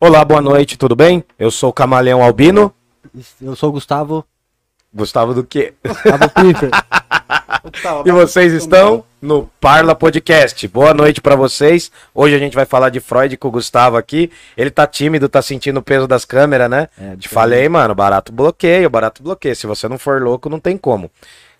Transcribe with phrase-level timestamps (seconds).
[0.00, 1.24] Olá, boa noite, tudo bem?
[1.38, 2.72] Eu sou o Camaleão Albino.
[3.42, 4.24] Eu sou o Gustavo.
[4.94, 5.74] Gustavo do quê?
[5.84, 6.70] Gustavo Piper.
[8.06, 10.66] E vocês estão no Parla Podcast.
[10.68, 11.90] Boa noite pra vocês.
[12.14, 14.30] Hoje a gente vai falar de Freud com o Gustavo aqui.
[14.56, 16.88] Ele tá tímido, tá sentindo o peso das câmeras, né?
[16.98, 19.56] É, Te falei, mano, barato bloqueio, barato bloqueio.
[19.56, 21.10] Se você não for louco, não tem como.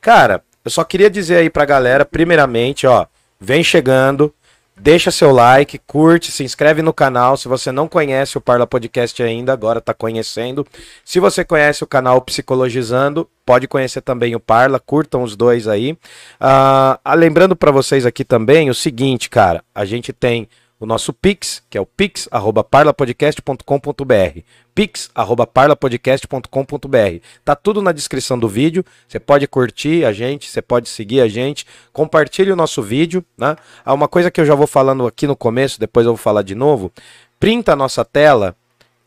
[0.01, 3.05] Cara, eu só queria dizer aí pra galera, primeiramente, ó,
[3.39, 4.33] vem chegando,
[4.81, 7.37] deixa seu like, curte, se inscreve no canal.
[7.37, 10.67] Se você não conhece o Parla Podcast ainda, agora tá conhecendo.
[11.05, 15.97] Se você conhece o canal Psicologizando, pode conhecer também o Parla, curtam os dois aí.
[16.41, 20.49] Ah, ah, lembrando pra vocês aqui também o seguinte, cara, a gente tem
[20.81, 24.41] o nosso Pix, que é o pix@parlapodcast.com.br.
[24.75, 27.25] pix@parlapodcast.com.br.
[27.45, 28.85] Tá tudo na descrição do vídeo.
[29.07, 33.57] Você pode curtir a gente, você pode seguir a gente, compartilhe o nosso vídeo, né?
[33.85, 36.43] Ah, uma coisa que eu já vou falando aqui no começo, depois eu vou falar
[36.43, 36.93] de novo.
[37.41, 38.55] Printa a nossa tela,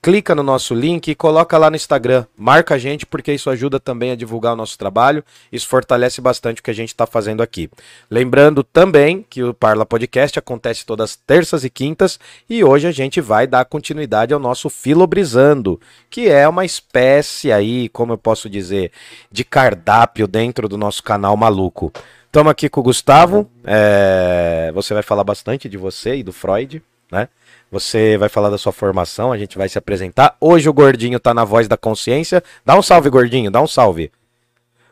[0.01, 2.25] clica no nosso link e coloca lá no Instagram.
[2.35, 5.23] Marca a gente porque isso ajuda também a divulgar o nosso trabalho.
[5.51, 7.70] Isso fortalece bastante o que a gente está fazendo aqui.
[8.09, 13.21] Lembrando também que o Parla Podcast acontece todas terças e quintas e hoje a gente
[13.21, 18.91] vai dar continuidade ao nosso Filobrizando, que é uma espécie aí, como eu posso dizer,
[19.31, 21.93] de cardápio dentro do nosso canal maluco.
[22.26, 23.48] Estamos aqui com o Gustavo.
[23.63, 27.27] é, Você vai falar bastante de você e do Freud, né?
[27.71, 30.35] Você vai falar da sua formação, a gente vai se apresentar.
[30.41, 32.43] Hoje o Gordinho tá na voz da consciência.
[32.65, 34.11] Dá um salve, Gordinho, dá um salve.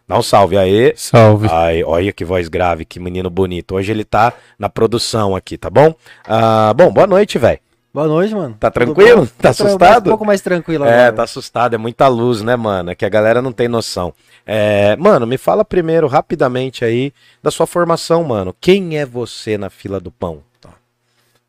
[0.07, 0.93] Dá um salve aí.
[0.95, 1.47] Salve.
[1.51, 3.75] Ai, olha que voz grave, que menino bonito.
[3.75, 5.93] Hoje ele tá na produção aqui, tá bom?
[6.25, 7.59] Ah, bom, boa noite, velho.
[7.93, 8.55] Boa noite, mano.
[8.57, 9.27] Tá tranquilo?
[9.27, 10.07] Tá Tô assustado?
[10.07, 11.13] Um pouco mais tranquilo É, agora.
[11.13, 12.91] tá assustado, é muita luz, né, mano?
[12.91, 14.13] É que a galera não tem noção.
[14.45, 17.11] É, mano, me fala primeiro, rapidamente aí,
[17.43, 18.55] da sua formação, mano.
[18.61, 20.43] Quem é você na fila do pão?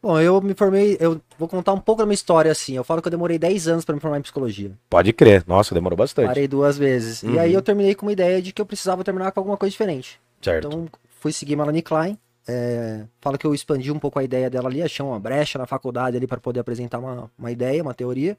[0.02, 2.74] Bom, eu me formei, eu vou contar um pouco da minha história assim.
[2.74, 4.72] Eu falo que eu demorei 10 anos pra me formar em psicologia.
[4.88, 5.44] Pode crer.
[5.46, 6.26] Nossa, demorou bastante.
[6.26, 7.22] Parei duas vezes.
[7.22, 7.34] Uhum.
[7.34, 9.70] E aí eu terminei com uma ideia de que eu precisava terminar com alguma coisa
[9.70, 10.18] diferente.
[10.41, 10.69] Certo.
[10.69, 10.88] Então,
[11.20, 12.19] fui seguir Melanie Klein.
[12.48, 15.66] É, falo que eu expandi um pouco a ideia dela ali, achei uma brecha na
[15.66, 18.36] faculdade ali para poder apresentar uma, uma ideia, uma teoria.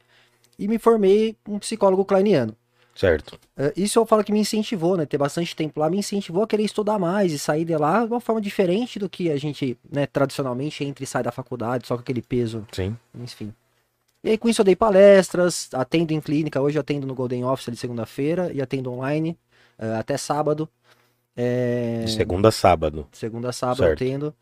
[0.58, 2.56] E me formei um psicólogo kleiniano.
[2.96, 3.40] Certo.
[3.58, 5.06] É, Isso eu falo que me incentivou, né?
[5.06, 8.12] Ter bastante tempo lá me incentivou a querer estudar mais e sair de lá de
[8.12, 11.96] uma forma diferente do que a gente, né, tradicionalmente entra e sai da faculdade, só
[11.96, 12.96] com aquele peso, Sim.
[13.16, 13.54] enfim.
[14.24, 17.44] E aí com isso eu dei palestras, atendo em clínica, hoje eu atendo no Golden
[17.44, 19.36] Office de segunda-feira e atendo online
[19.80, 20.70] eh, até sábado.
[21.36, 23.08] É, segunda a sábado.
[23.12, 24.04] segunda a sábado Certo.
[24.04, 24.36] atendo.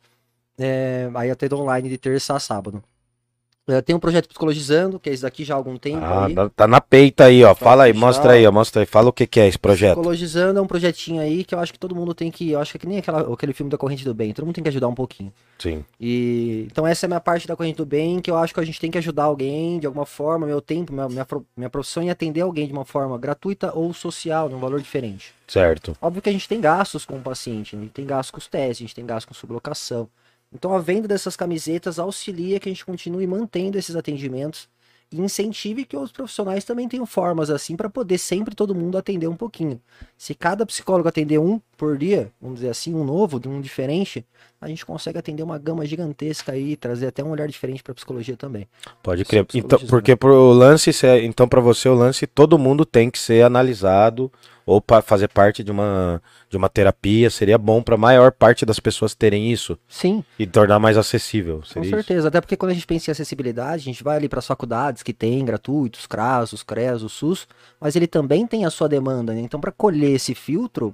[0.57, 2.83] É, aí atendo online de terça a sábado.
[3.71, 6.33] Eu tenho um projeto Psicologizando, que é esse daqui já há algum tempo Ah, aí.
[6.35, 7.53] tá- tá na peita aí, ó.
[7.53, 8.05] Pra Fala aí, puxar.
[8.05, 8.51] mostra aí, ó.
[8.51, 8.85] Mostra aí.
[8.85, 9.95] Fala o que, que é esse projeto.
[9.95, 12.51] Psicologizando é um projetinho aí que eu acho que todo mundo tem que.
[12.51, 14.33] Eu acho que é que nem aquela, aquele filme da Corrente do Bem.
[14.33, 15.31] Todo mundo tem que ajudar um pouquinho.
[15.57, 15.83] Sim.
[15.99, 18.59] E então essa é a minha parte da Corrente do Bem, que eu acho que
[18.59, 22.01] a gente tem que ajudar alguém de alguma forma, meu tempo, minha, minha, minha profissão
[22.03, 25.33] é atender alguém de uma forma gratuita ou social, num valor diferente.
[25.47, 25.97] Certo.
[26.01, 28.47] Óbvio que a gente tem gastos com o paciente, a gente tem gastos com os
[28.47, 30.07] testes, a gente tem gastos com sublocação.
[30.53, 34.67] Então a venda dessas camisetas auxilia que a gente continue mantendo esses atendimentos
[35.11, 39.27] e incentive que os profissionais também tenham formas assim para poder sempre todo mundo atender
[39.27, 39.81] um pouquinho.
[40.17, 44.25] Se cada psicólogo atender um por dia, vamos dizer assim, um novo, um diferente,
[44.61, 48.37] a gente consegue atender uma gama gigantesca aí, trazer até um olhar diferente para psicologia
[48.37, 48.67] também.
[49.01, 49.47] Pode crer.
[49.53, 50.91] Então, porque pro lance,
[51.23, 54.31] então para você o lance, todo mundo tem que ser analisado
[54.69, 58.65] ou para fazer parte de uma de uma terapia, seria bom para a maior parte
[58.65, 61.57] das pessoas terem isso Sim, e tornar mais acessível.
[61.57, 61.95] Com Seria isso?
[61.95, 64.47] certeza, até porque quando a gente pensa em acessibilidade, a gente vai ali para as
[64.47, 67.47] faculdades que tem gratuitos, CRAS, os CREAS, o SUS,
[67.79, 69.41] mas ele também tem a sua demanda, né?
[69.41, 70.93] Então, para colher esse filtro,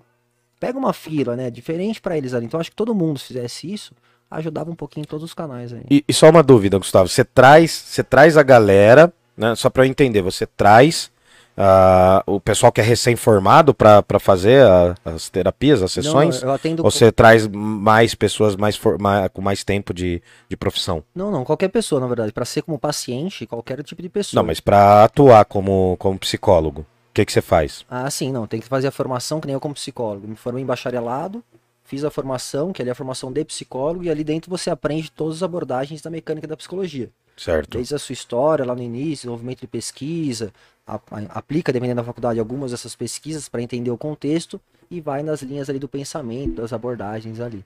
[0.59, 1.50] pega uma fila, né?
[1.50, 2.46] Diferente para eles ali.
[2.46, 3.94] Então, acho que todo mundo se fizesse isso,
[4.30, 5.84] ajudava um pouquinho em todos os canais aí.
[5.90, 9.56] E, e só uma dúvida, Gustavo, você traz, você traz a galera, né?
[9.56, 11.12] Só para eu entender, você traz
[11.57, 16.41] ah, o pessoal que é recém-formado para fazer a- as terapias, as sessões?
[16.41, 16.83] Não, eu atendo.
[16.83, 18.97] Ou você traz mais pessoas mais for-
[19.33, 21.03] com mais tempo de, de profissão?
[21.15, 22.31] Não, não, qualquer pessoa, na verdade.
[22.31, 24.41] Para ser como paciente, qualquer tipo de pessoa.
[24.41, 27.85] Não, mas para atuar como, como psicólogo, o que, que você faz?
[27.89, 28.45] Ah, sim, não.
[28.47, 30.27] Tem que fazer a formação, que nem eu como psicólogo.
[30.27, 31.44] Me formei em bacharelado,
[31.85, 35.09] fiz a formação, que ali é a formação de psicólogo, e ali dentro você aprende
[35.12, 37.09] todas as abordagens da mecânica da psicologia.
[37.38, 37.77] Certo.
[37.77, 40.53] Desde a sua história lá no início, desenvolvimento de pesquisa,
[40.85, 45.69] aplica, dependendo da faculdade, algumas dessas pesquisas para entender o contexto e vai nas linhas
[45.69, 47.65] ali do pensamento, das abordagens ali.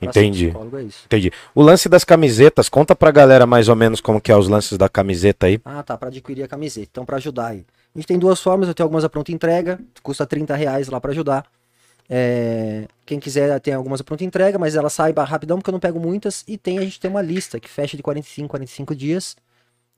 [0.00, 0.48] Entendi.
[0.48, 1.06] é.
[1.06, 1.32] Entendi.
[1.54, 4.78] O lance das camisetas, conta pra galera mais ou menos como que é os lances
[4.78, 5.60] da camiseta aí.
[5.64, 6.88] Ah, tá, para adquirir a camiseta.
[6.90, 7.64] Então, para ajudar aí.
[7.94, 11.00] A gente tem duas formas, eu tenho algumas a pronta entrega, custa 30 reais lá
[11.00, 11.44] para ajudar.
[12.08, 15.80] É, quem quiser tem algumas a pronta entrega, mas ela sai rapidão porque eu não
[15.80, 16.44] pego muitas.
[16.46, 19.36] E tem, a gente tem uma lista que fecha de 45, 45 dias.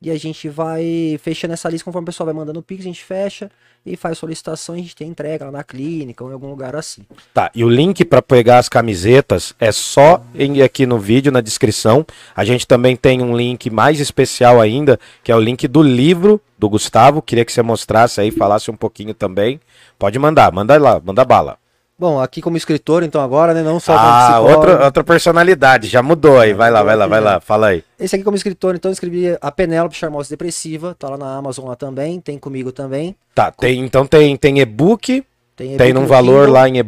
[0.02, 2.88] E a gente vai fechando essa lista conforme o pessoal vai mandando o Pix, a
[2.88, 3.48] gente fecha
[3.86, 6.74] e faz solicitação e a gente tem entrega lá na clínica ou em algum lugar
[6.74, 7.02] assim.
[7.32, 11.40] Tá, e o link para pegar as camisetas é só em, aqui no vídeo, na
[11.40, 12.04] descrição.
[12.34, 16.40] A gente também tem um link mais especial ainda, que é o link do livro
[16.58, 17.22] do Gustavo.
[17.22, 19.60] Queria que você mostrasse aí, falasse um pouquinho também.
[19.98, 21.61] Pode mandar, manda lá, manda bala.
[22.02, 23.62] Bom, aqui como escritor, então agora, né?
[23.62, 26.52] Não só Ah, outra, outra personalidade, já mudou aí.
[26.52, 27.84] Vai lá, vai lá, vai lá, fala aí.
[27.96, 31.68] Esse aqui como escritor, então eu escrevi a Penélope Charmosa Depressiva, tá lá na Amazon
[31.68, 33.14] lá também, tem comigo também.
[33.32, 36.78] Tá, tem, então tem, tem e-book, tem, tem num valor Kindle, lá em,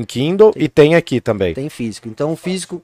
[0.00, 1.52] em Kindle tem, e tem aqui também.
[1.52, 2.08] Tem físico.
[2.08, 2.82] Então o físico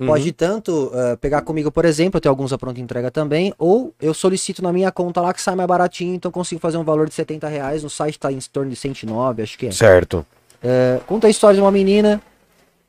[0.00, 0.08] uhum.
[0.08, 3.94] pode tanto uh, pegar comigo, por exemplo, eu tenho alguns a pronta entrega também, ou
[4.02, 7.08] eu solicito na minha conta lá que sai mais baratinho, então consigo fazer um valor
[7.08, 9.70] de 70 reais, no site tá em torno de 109, acho que é.
[9.70, 10.26] Certo.
[10.62, 12.22] É, conta a história de uma menina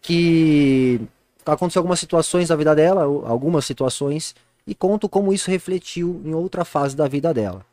[0.02, 1.02] que
[1.46, 4.36] aconteceu algumas situações da vida dela, algumas situações,
[4.66, 7.66] e conto como isso refletiu em outra fase da vida dela.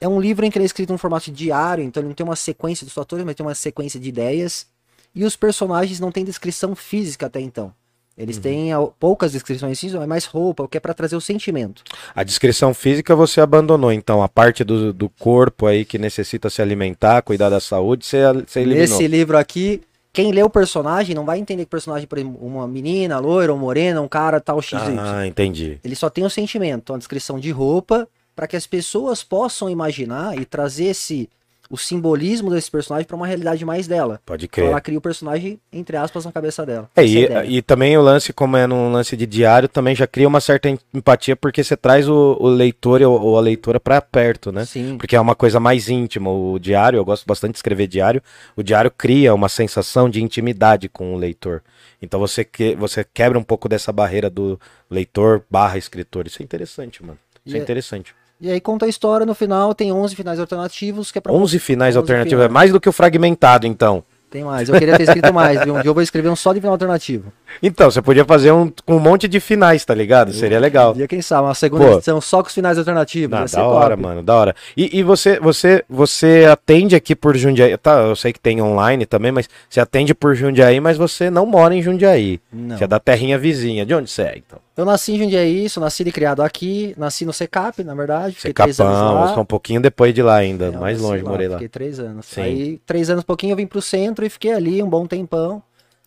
[0.00, 2.26] É um livro em que ele é escrito em formato diário, então ele não tem
[2.26, 4.66] uma sequência dos fatores, mas tem uma sequência de ideias.
[5.14, 7.72] E os personagens não têm descrição física até então.
[8.16, 8.42] Eles uhum.
[8.42, 11.82] têm poucas descrições físicas, é mais roupa, o que é para trazer o sentimento.
[12.14, 16.60] A descrição física você abandonou, então a parte do, do corpo aí que necessita se
[16.60, 18.80] alimentar, cuidar da saúde, você, você eliminou.
[18.80, 19.80] Nesse livro aqui,
[20.12, 23.50] quem lê o personagem não vai entender que o personagem, por exemplo, uma menina, loira
[23.50, 24.76] ou morena, um cara tal XY.
[24.98, 25.78] Ah, entendi.
[25.82, 28.06] Ele só tem o sentimento, a descrição de roupa,
[28.36, 31.30] para que as pessoas possam imaginar e trazer esse
[31.72, 34.20] o simbolismo desse personagem para uma realidade mais dela.
[34.26, 34.64] Pode crer.
[34.64, 36.90] Então ela cria o personagem, entre aspas, na cabeça dela.
[36.94, 40.06] É, e, é e, também o lance, como é num lance de diário, também já
[40.06, 44.52] cria uma certa empatia, porque você traz o, o leitor ou, a leitora para perto,
[44.52, 44.66] né?
[44.66, 44.98] Sim.
[44.98, 46.30] Porque é uma coisa mais íntima.
[46.30, 48.22] O diário, eu gosto bastante de escrever diário,
[48.54, 51.62] o diário cria uma sensação de intimidade com o leitor.
[52.02, 54.60] Então você, que, você quebra um pouco dessa barreira do
[54.90, 56.26] leitor barra escritor.
[56.26, 57.18] Isso é interessante, mano.
[57.46, 58.14] Isso é, é interessante.
[58.42, 61.60] E aí conta a história, no final tem 11 finais alternativos, que é pra 11
[61.60, 62.50] finais 11 alternativos, finais.
[62.50, 64.02] é mais do que o fragmentado, então.
[64.28, 65.76] Tem mais, eu queria ter escrito mais, viu?
[65.76, 67.32] Um dia eu vou escrever um só de final alternativo.
[67.62, 70.32] Então, você podia fazer um com um monte de finais, tá ligado?
[70.32, 70.94] Seria legal.
[70.96, 71.94] E quem sabe, uma segunda Pô.
[71.94, 73.30] edição só com os finais alternativos.
[73.30, 74.02] Não, da hora, top.
[74.02, 74.56] mano, da hora.
[74.76, 77.76] E, e, você, você, você atende aqui por Jundiaí.
[77.76, 81.46] Tá, eu sei que tem online também, mas você atende por Jundiaí, mas você não
[81.46, 82.40] mora em Jundiaí.
[82.52, 82.76] Não.
[82.76, 83.84] Você é da terrinha vizinha.
[83.84, 84.58] De onde você é, então?
[84.74, 86.94] Eu nasci em Jundiaí, sou nascido e criado aqui.
[86.96, 88.34] Nasci no Secap, na verdade.
[88.36, 89.40] Fiquei Secapão, três anos lá.
[89.40, 91.56] um pouquinho depois de lá ainda, é, mais longe, lá, morei lá.
[91.56, 92.24] Fiquei três anos.
[92.26, 92.40] Sim.
[92.40, 95.62] Aí, três anos pouquinho, eu vim pro centro e fiquei ali um bom tempão.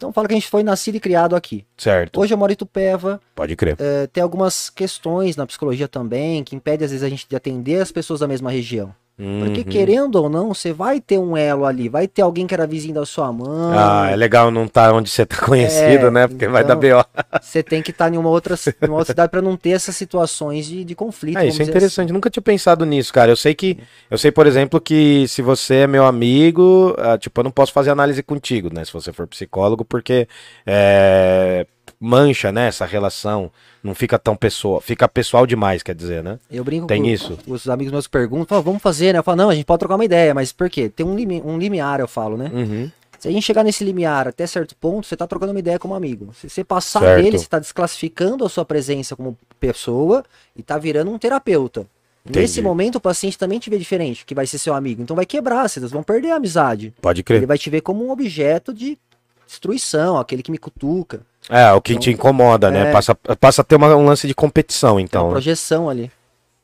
[0.06, 1.66] Então fala que a gente foi nascido e criado aqui.
[1.76, 2.20] Certo.
[2.20, 3.20] Hoje eu moro em Tupéva.
[3.34, 3.76] Pode crer.
[3.80, 7.82] É, tem algumas questões na psicologia também que impedem às vezes a gente de atender
[7.82, 8.94] as pessoas da mesma região.
[9.18, 9.46] Uhum.
[9.46, 12.68] Porque querendo ou não, você vai ter um elo ali, vai ter alguém que era
[12.68, 13.78] vizinho da sua mãe.
[13.78, 16.28] Ah, é legal não estar tá onde você tá conhecido, é, né?
[16.28, 17.02] Porque então, vai dar B.O.
[17.42, 19.70] Você tem que estar tá em uma outra, em uma outra cidade para não ter
[19.70, 21.38] essas situações de, de conflito.
[21.38, 22.14] É, isso é interessante, assim.
[22.14, 23.32] nunca tinha pensado nisso, cara.
[23.32, 23.78] Eu sei que,
[24.12, 27.72] eu sei, por exemplo, que se você é meu amigo, ah, tipo, eu não posso
[27.72, 28.84] fazer análise contigo, né?
[28.84, 30.28] Se você for psicólogo, porque
[30.66, 31.66] é,
[32.06, 33.52] mancha, né, essa relação.
[33.84, 36.40] Não fica tão pessoal, fica pessoal demais, quer dizer, né?
[36.50, 37.40] Eu brinco Tem com isso.
[37.48, 39.20] os amigos meus perguntam, vamos fazer, né?
[39.20, 40.90] Eu falo, não, a gente pode trocar uma ideia, mas por quê?
[40.90, 42.50] Tem um, limi um limiar, eu falo, né?
[42.54, 42.92] Uhum.
[43.20, 45.96] Se a gente chegar nesse limiar até certo ponto, você tá trocando uma ideia como
[45.96, 46.34] amigo.
[46.34, 47.24] Se você passar certo.
[47.24, 50.24] dele, você tá desclassificando a sua presença como pessoa
[50.56, 51.88] e tá virando um terapeuta.
[52.26, 52.40] Entendi.
[52.40, 55.02] Nesse momento, o paciente também te vê diferente, que vai ser seu amigo.
[55.02, 56.94] Então vai quebrar, vocês vão perder a amizade.
[57.02, 57.38] Pode crer.
[57.38, 58.98] Ele vai te ver como um objeto de
[59.46, 61.22] destruição, aquele que me cutuca.
[61.50, 62.82] É, o que então, te incomoda, né?
[62.82, 62.84] é...
[62.86, 62.92] né?
[62.92, 65.22] Passa, passa a ter uma, um lance de competição, então.
[65.22, 66.12] Tem uma projeção ali.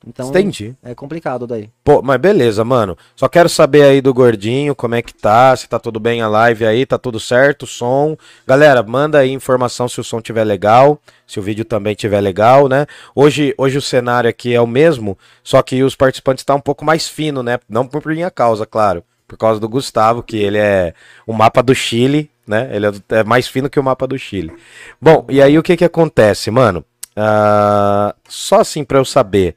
[0.06, 0.76] Então, Entendi.
[0.84, 1.70] É complicado daí.
[1.84, 2.98] Pô, mas beleza, mano.
[3.16, 6.28] Só quero saber aí do gordinho, como é que tá, se tá tudo bem a
[6.28, 8.18] live aí, tá tudo certo, o som.
[8.48, 12.68] Galera, manda aí informação se o som tiver legal, se o vídeo também tiver legal,
[12.68, 12.88] né?
[13.14, 16.64] Hoje, hoje o cenário aqui é o mesmo, só que os participantes estão tá um
[16.64, 17.60] pouco mais fino, né?
[17.70, 20.96] Não por minha causa, claro, por causa do Gustavo, que ele é
[21.28, 22.70] o mapa do Chile, né?
[22.72, 24.52] Ele é, é mais fino que o mapa do Chile.
[25.02, 26.86] Bom, e aí o que que acontece, mano?
[27.12, 29.56] Uh, só assim para eu saber.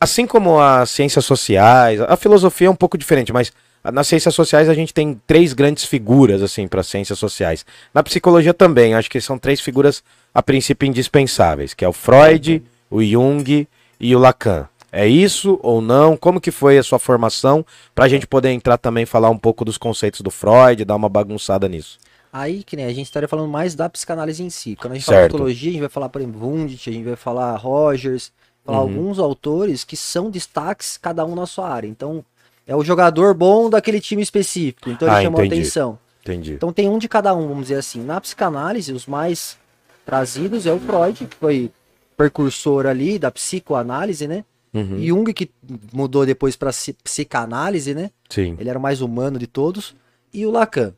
[0.00, 3.52] Assim como as ciências sociais, a filosofia é um pouco diferente, mas
[3.92, 7.64] nas ciências sociais a gente tem três grandes figuras assim para ciências sociais.
[7.94, 10.02] Na psicologia também, acho que são três figuras
[10.34, 13.66] a princípio indispensáveis, que é o Freud, o Jung
[13.98, 14.68] e o Lacan.
[14.90, 16.16] É isso ou não?
[16.16, 17.64] Como que foi a sua formação?
[17.94, 21.08] Para a gente poder entrar também falar um pouco dos conceitos do Freud, dar uma
[21.08, 21.98] bagunçada nisso.
[22.32, 24.76] Aí, que nem a gente estaria falando mais da psicanálise em si.
[24.76, 25.16] Quando a gente certo.
[25.16, 28.30] fala patologia, a gente vai falar, por exemplo, Wundt, a gente vai falar Rogers,
[28.64, 28.84] falar uhum.
[28.84, 31.88] alguns autores que são destaques, cada um na sua área.
[31.88, 32.24] Então,
[32.66, 34.90] é o jogador bom daquele time específico.
[34.90, 35.62] Então, ele ah, chamou entendi.
[35.62, 35.98] atenção.
[36.22, 36.52] Entendi.
[36.54, 38.02] Então, tem um de cada um, vamos dizer assim.
[38.02, 39.56] Na psicanálise, os mais
[40.04, 41.70] trazidos é o Freud, que foi
[42.16, 44.44] precursor ali da psicoanálise, né?
[44.78, 44.98] Uhum.
[45.04, 45.50] Jung que
[45.92, 46.70] mudou depois para
[47.02, 48.10] psicanálise, né?
[48.28, 48.56] Sim.
[48.58, 49.94] Ele era o mais humano de todos.
[50.32, 50.92] E o Lacan.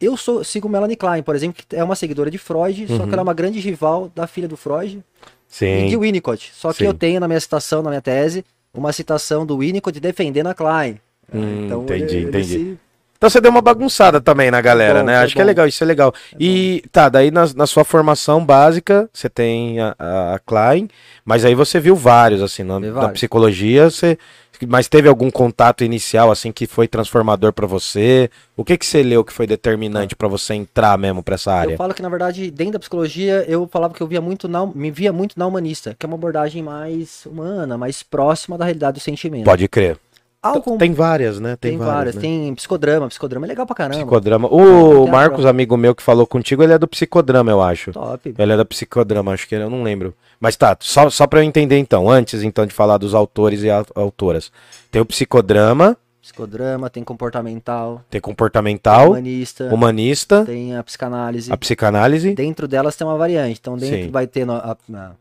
[0.00, 3.06] Eu sou, sigo Melanie Klein, por exemplo, que é uma seguidora de Freud, só Uhum.
[3.06, 5.02] que ela é uma grande rival da filha do Freud e
[5.48, 5.86] Sim.
[5.86, 6.50] de Winnicott.
[6.54, 6.86] Só que Sim.
[6.86, 11.00] eu tenho na minha citação, na minha tese, uma citação do Winnicott defendendo a Klein.
[11.32, 12.46] Hum, Então, entendi, ele- ele entendi.
[12.52, 12.78] se-
[13.22, 15.18] Então você deu uma bagunçada também na galera, bom, né?
[15.18, 15.46] Acho que é bom.
[15.46, 16.12] legal, isso é legal.
[16.40, 20.88] e tá, daí na, na sua formação básica, você tem a, a- Klein,
[21.24, 23.12] mas aí você viu vários, assim, na, vários.
[23.12, 24.18] psicologia, você.
[24.66, 28.28] Mas teve algum contato inicial, assim, que foi transformador pra você?
[28.56, 31.74] O que que você leu que foi determinante pra você entrar mesmo pra essa área?
[31.74, 34.66] Eu falo que, na verdade, dentro da psicologia, eu falava que eu via muito na,
[34.66, 38.98] me via muito na humanista, que é uma abordagem mais humana, mais próxima da realidade
[38.98, 39.44] do sentimento.
[39.44, 39.96] Pode crer.
[40.42, 41.56] Ao com- Tem várias, né?
[41.60, 42.16] tem, várias.
[42.16, 42.20] né?
[42.20, 43.96] Tem psicodrama, psicodrama é legal pra caramba.
[43.98, 44.48] Psicodrama.
[44.48, 47.92] Tem O Marcos, amigo meu que falou contigo, ele é do psicodrama, eu acho.
[47.92, 48.34] Top.
[48.36, 50.12] Ele é da psicodrama, acho que ele, eu não lembro.
[50.40, 53.70] Mas tá, só, só pra eu entender então, antes então de falar dos autores e
[53.94, 54.50] autoras.
[54.90, 61.52] Tem o psicodrama, Psicodrama, tem comportamental, tem comportamental, humanista, humanista, tem a psicanálise.
[61.52, 62.34] a psicanálise.
[62.34, 63.58] Dentro delas tem uma variante.
[63.60, 64.10] Então, dentro Sim.
[64.10, 65.12] vai tendo a- a-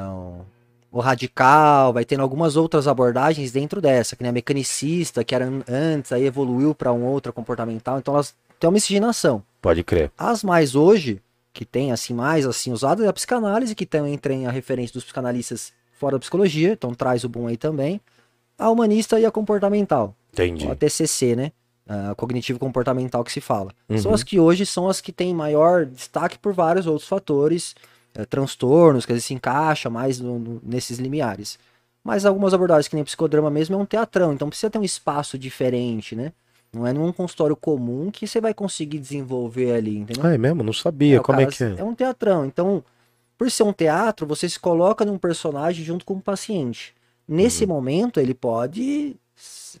[0.00, 0.30] a-
[0.98, 5.44] o- radical, vai tendo algumas outras abordagens dentro dessa, que nem a mecanicista, que era
[5.46, 7.98] an- antes, aí evoluiu para um outro comportamental.
[7.98, 9.42] Então, elas têm uma miscigenação.
[9.60, 10.10] Pode crer.
[10.18, 11.20] As mais hoje,
[11.52, 15.04] que tem assim mais assim usadas, é a psicanálise, que também tem a referência dos
[15.04, 18.00] psicanalistas fora da psicologia, então traz o bom aí também.
[18.58, 20.66] A humanista e a comportamental, Entendi.
[20.70, 21.52] a TCC, né?
[21.88, 23.70] A cognitivo comportamental que se fala.
[23.98, 24.14] São Uhum.
[24.14, 27.74] as que hoje são as que têm maior destaque por vários outros fatores,
[28.14, 31.58] eh, transtornos, que às vezes se encaixa mais no- no- nesses limiares.
[32.02, 35.38] Mas algumas abordagens, que nem psicodrama mesmo, é um teatrão, então precisa ter um espaço
[35.38, 36.32] diferente, né?
[36.72, 40.24] Não é num consultório comum que você vai conseguir desenvolver ali, entendeu?
[40.26, 40.62] Ah, é mesmo?
[40.62, 41.20] Não sabia.
[41.20, 41.74] o Como é cara- que é?
[41.78, 42.44] É um teatrão.
[42.44, 42.82] Então,
[43.38, 46.92] por ser um teatro, você se coloca num personagem junto com o paciente.
[47.28, 47.36] Uhum.
[47.36, 49.16] Nesse momento, ele pode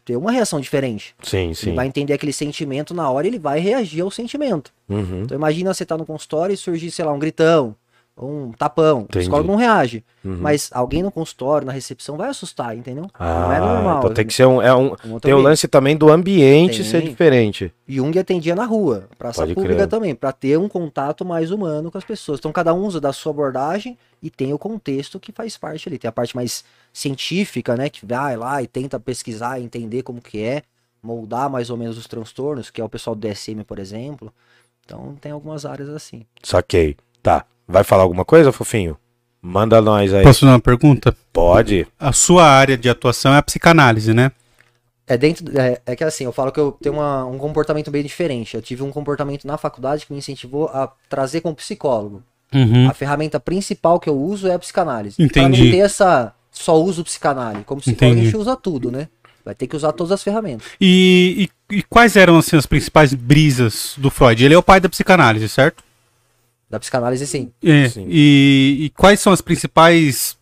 [0.04, 1.14] ter uma reação diferente.
[1.22, 1.74] Sim, Ele sim.
[1.74, 4.72] vai entender aquele sentimento na hora e ele vai reagir ao sentimento.
[4.88, 5.22] Uhum.
[5.24, 7.74] Então, imagina você tá no consultório e surgir, sei lá, um gritão,
[8.16, 8.98] um tapão.
[8.98, 9.24] O Entendi.
[9.24, 10.04] psicólogo não reage.
[10.24, 10.38] Uhum.
[10.40, 13.08] Mas alguém no consultório, na recepção, vai assustar, entendeu?
[13.14, 13.98] Ah, não é normal.
[13.98, 15.42] então tem que ser um, é um, um tem o ambiente.
[15.42, 16.90] lance também do ambiente Tem.
[16.90, 17.72] ser diferente.
[17.88, 19.88] Jung atendia na rua, praça Pode pública crer.
[19.88, 22.38] também, para ter um contato mais humano com as pessoas.
[22.38, 25.98] Então cada um usa da sua abordagem e tem o contexto que faz parte ali.
[25.98, 30.40] Tem a parte mais científica, né, que vai lá e tenta pesquisar, entender como que
[30.40, 30.62] é,
[31.02, 34.32] moldar mais ou menos os transtornos, que é o pessoal do DSM, por exemplo.
[34.84, 36.24] Então tem algumas áreas assim.
[36.42, 36.96] Saquei.
[37.22, 37.44] Tá.
[37.66, 38.96] Vai falar alguma coisa, fofinho?
[39.40, 40.22] Manda nós aí.
[40.22, 41.14] Posso fazer uma pergunta?
[41.32, 41.86] Pode.
[41.98, 44.32] A sua área de atuação é a psicanálise, né?
[45.06, 45.44] É dentro.
[45.58, 48.54] É, é que assim, eu falo que eu tenho uma- um comportamento bem diferente.
[48.54, 52.22] Eu tive um comportamento na faculdade que me incentivou a trazer como psicólogo.
[52.54, 52.88] Uhum.
[52.88, 55.16] A ferramenta principal que eu uso é a psicanálise.
[55.16, 55.64] Pra Entendi.
[55.64, 56.32] não ter essa.
[56.50, 57.64] Só uso psicanálise.
[57.64, 58.20] Como psicólogo, Entendi.
[58.28, 59.08] a gente usa tudo, né?
[59.44, 60.66] Vai ter que usar todas as ferramentas.
[60.80, 64.42] E, e- e quais eram assim, as principais brisas do Freud?
[64.42, 65.82] Ele é o pai da psicanálise, certo?
[66.74, 67.52] Da psicanálise, sim.
[67.62, 68.04] É, Sim.
[68.08, 70.36] e, e quais são as principais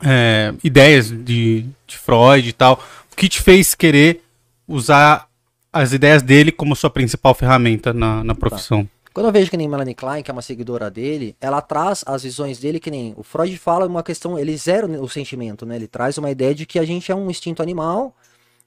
[0.00, 2.80] é, ideias de, de Freud e tal?
[3.12, 4.22] O que te fez querer
[4.68, 5.26] usar
[5.72, 8.88] as ideias dele como sua principal ferramenta na, na profissão?
[9.12, 12.22] Quando eu vejo que nem Melanie Klein, que é uma seguidora dele, ela traz as
[12.22, 13.12] visões dele que nem.
[13.16, 14.38] O Freud fala uma questão.
[14.38, 15.74] Ele zera o sentimento, né?
[15.74, 18.14] Ele traz uma ideia de que a gente é um instinto animal.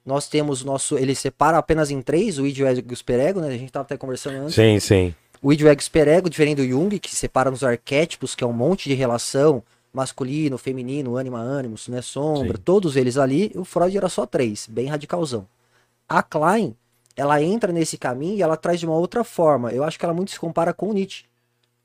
[0.06, 0.98] Nós temos o nosso.
[0.98, 3.48] Ele separa apenas em três, o id, o ego e o superego, né?
[3.48, 4.56] A gente tava até conversando antes.
[4.56, 5.16] Sim, sim.
[5.44, 8.54] O id, o ego superego, diferente do Jung, que separa nos arquétipos, que é um
[8.54, 12.02] monte de relação masculino, feminino, ânima, ânimos, né?
[12.02, 12.64] Sombra, Sim.
[12.64, 13.52] todos eles ali.
[13.54, 15.46] O Freud era só três, bem radicalzão.
[16.08, 16.74] A Klein,
[17.14, 19.70] ela entra nesse caminho e ela traz de uma outra forma.
[19.74, 21.26] Eu acho que ela muito se compara com o Nietzsche.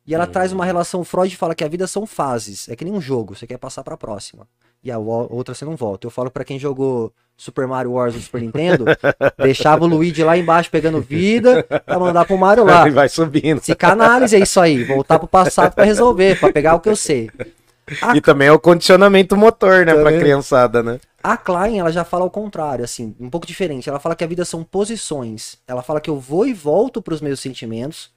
[0.07, 2.95] E ela traz uma relação, Freud fala que a vida são fases, é que nem
[2.95, 4.47] um jogo, você quer passar pra próxima.
[4.85, 6.07] E a outra você não volta.
[6.07, 8.85] Eu falo pra quem jogou Super Mario Wars no Super Nintendo,
[9.39, 12.83] deixava o Luigi lá embaixo pegando vida pra mandar pro Mario lá.
[12.83, 13.61] Ele vai subindo.
[13.61, 17.31] Psicanálise é isso aí, voltar pro passado pra resolver, pra pegar o que eu sei.
[18.03, 20.19] A E também é o condicionamento motor, né, pra Também.
[20.19, 20.99] criançada, né?
[21.23, 23.89] A Klein, ela já fala o contrário, assim, um pouco diferente.
[23.89, 25.59] Ela fala que a vida são posições.
[25.67, 28.11] Ela fala que eu vou e volto para os meus sentimentos.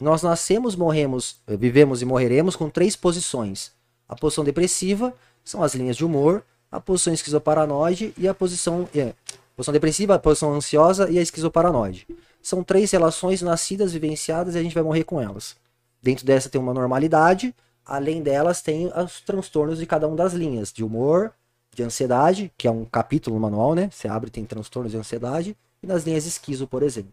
[0.00, 3.72] Nós nascemos, morremos, vivemos e morreremos com três posições.
[4.08, 9.14] A posição depressiva são as linhas de humor, a posição esquizoparanoide e a posição, é,
[9.56, 12.06] posição depressiva, a posição ansiosa e a esquizoparanoide.
[12.42, 15.56] São três relações nascidas, vivenciadas e a gente vai morrer com elas.
[16.02, 17.54] Dentro dessa tem uma normalidade,
[17.84, 21.32] além delas tem os transtornos de cada uma das linhas, de humor,
[21.74, 23.90] de ansiedade, que é um capítulo manual, né?
[23.92, 27.12] Você abre tem transtornos de ansiedade, e nas linhas esquizo, por exemplo.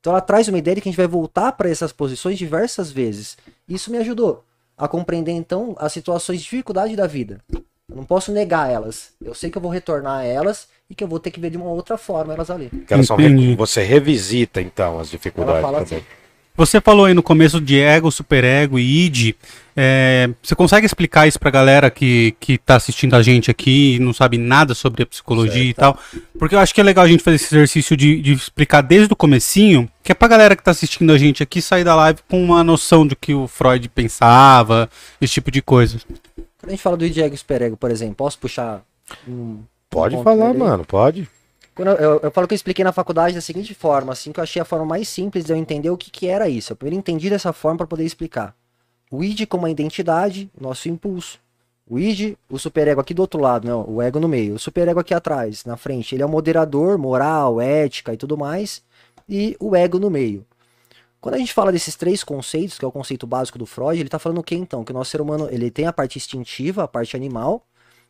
[0.00, 2.92] Então ela traz uma ideia de que a gente vai voltar para essas posições diversas
[2.92, 3.36] vezes.
[3.68, 4.44] Isso me ajudou.
[4.78, 7.42] a compreender então as situações de dificuldade da vida.
[7.88, 9.10] Eu não posso negar elas.
[9.24, 11.50] Eu sei que eu vou retornar a elas e que eu vou ter que ver
[11.50, 12.68] de uma outra forma elas ali.
[12.90, 15.98] Elas re- você revisita, então, as Ela dificuldades fala também.
[15.98, 16.06] assim,
[16.56, 19.34] Você falou aí no começo de ego, superego e id.
[19.76, 23.98] É, você consegue explicar isso pra galera que, que tá assistindo a gente aqui e
[24.00, 25.96] não sabe nada sobre a psicologia e tal?
[26.40, 29.12] Porque eu acho que é legal a gente fazer esse exercício de, de explicar desde
[29.12, 32.18] o comecinho, que é pra galera que tá assistindo a gente aqui sair da live
[32.28, 34.90] com uma noção do que o Freud pensava,
[35.20, 35.98] esse tipo de coisa.
[36.66, 38.84] Quando a gente fala do id, ego e superego, por exemplo, posso puxar
[39.28, 39.60] um.
[39.88, 41.28] Pode um falar, mano, pode.
[41.76, 44.40] Quando eu, eu, eu falo que eu expliquei na faculdade da seguinte forma, assim, que
[44.40, 46.72] eu achei a forma mais simples de eu entender o que, que era isso.
[46.72, 48.52] Eu primeiro entendi dessa forma para poder explicar.
[49.12, 51.38] O id como a identidade, nosso impulso.
[51.88, 53.72] O id, o superego aqui do outro lado, né?
[53.86, 54.54] O ego no meio.
[54.54, 56.16] O superego aqui atrás, na frente.
[56.16, 58.82] Ele é o moderador, moral, ética e tudo mais.
[59.28, 60.44] E o ego no meio.
[61.26, 64.08] Quando a gente fala desses três conceitos, que é o conceito básico do Freud, ele
[64.08, 64.84] tá falando o que então?
[64.84, 67.66] Que o nosso ser humano, ele tem a parte instintiva, a parte animal,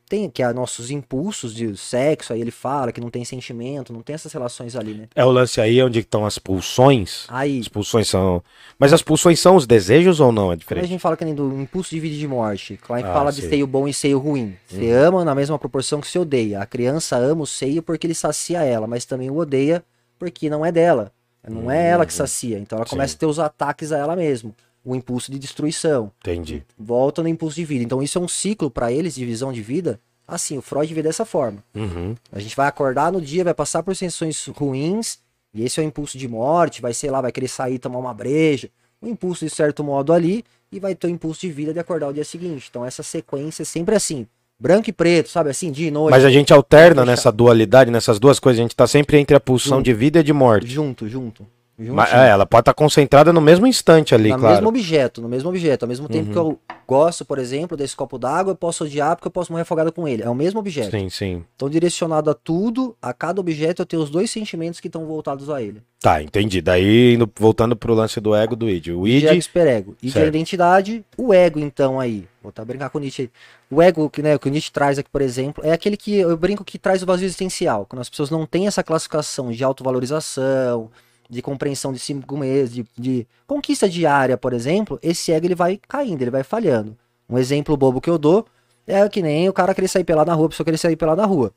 [0.06, 4.02] tem que é nossos impulsos de sexo, aí ele fala que não tem sentimento, não
[4.02, 5.08] tem essas relações ali, né?
[5.14, 7.24] É o lance aí onde estão as pulsões.
[7.28, 8.42] Aí, As pulsões são.
[8.78, 10.42] Mas as pulsões são os desejos ou não?
[10.42, 10.86] É quando a diferente?
[10.88, 13.40] gente fala que nem do impulso de vida e de morte, lá Ah, fala de
[13.40, 13.48] sei.
[13.48, 14.54] seio bom e seio ruim.
[14.68, 16.60] Você ama na mesma proporção que se odeia.
[16.60, 19.82] A criança ama o seio porque ele sacia ela, mas também o odeia
[20.18, 21.15] porque não é dela.
[21.48, 22.58] Não é ela que sacia.
[22.58, 23.16] Então ela começa Sim.
[23.16, 24.52] a ter os ataques a ela mesma.
[24.84, 26.12] O impulso de destruição.
[26.20, 26.62] Entendi.
[26.78, 27.84] Volta no impulso de vida.
[27.84, 30.00] Então isso é um ciclo para eles de visão de vida.
[30.26, 31.62] Assim, o Freud vê dessa forma.
[31.74, 32.16] Uhum.
[32.32, 35.18] A gente vai acordar no dia, vai passar por sensações ruins,
[35.54, 38.12] e esse é o impulso de morte, vai, sei lá, vai querer sair tomar uma
[38.12, 38.68] breja,
[39.00, 42.08] um impulso de certo modo ali, e vai ter o impulso de vida de acordar
[42.08, 42.66] o dia seguinte.
[42.68, 44.26] Então essa sequência é sempre assim,
[44.58, 46.10] branco e preto, sabe assim, dia e noite.
[46.10, 48.60] Mas a gente alterna nessa dualidade, nessas duas coisas.
[48.60, 49.84] A gente tá sempre entre a pulsão Junto.
[49.84, 50.66] de vida e de morte.
[50.66, 51.46] Junto, junto.
[51.78, 54.54] Mas, é, ela pode estar concentrada no mesmo instante ali, no claro.
[54.54, 55.82] mesmo objeto, no mesmo objeto.
[55.84, 56.32] Ao mesmo tempo Uhum.
[56.32, 59.62] que eu gosto, por exemplo, desse copo d'água, eu posso odiar porque eu posso morrer
[59.62, 60.22] afogado com ele.
[60.22, 60.90] É o mesmo objeto.
[60.90, 61.44] Sim, sim.
[61.54, 65.50] Então, direcionado a tudo, a cada objeto, eu tenho os dois sentimentos que estão voltados
[65.50, 65.82] a ele.
[66.00, 66.62] Tá, entendi.
[66.62, 68.88] Daí, indo- voltando pro lance do ego do id.
[68.88, 69.96] O Id, id, ego, superego.
[70.02, 70.28] Id é a Certo.
[70.28, 72.26] identidade, o ego, então, aí.
[72.42, 73.30] Vou tá brincar com o Nietzsche aí.
[73.70, 76.36] O ego, que, né, que o Nietzsche traz aqui, por exemplo, é aquele que eu
[76.36, 77.84] brinco que traz o vazio existencial.
[77.86, 80.88] Quando as pessoas não têm essa classificação de autovalorização,
[81.28, 85.80] de compreensão de si mesmo, de, de conquista diária, por exemplo, esse ego ele vai
[85.88, 86.96] caindo, ele vai falhando.
[87.28, 88.46] Um exemplo bobo que eu dou
[88.86, 91.20] é que nem o cara querer sair pelado na rua, a pessoa querer sair pelado
[91.20, 91.52] na rua.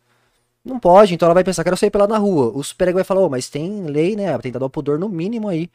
[0.65, 2.51] Não pode, então ela vai pensar, quero sair pelado na rua.
[2.53, 4.37] O superego vai falar, ô, mas tem lei, né?
[4.39, 5.69] Tem que dar o pudor no mínimo aí.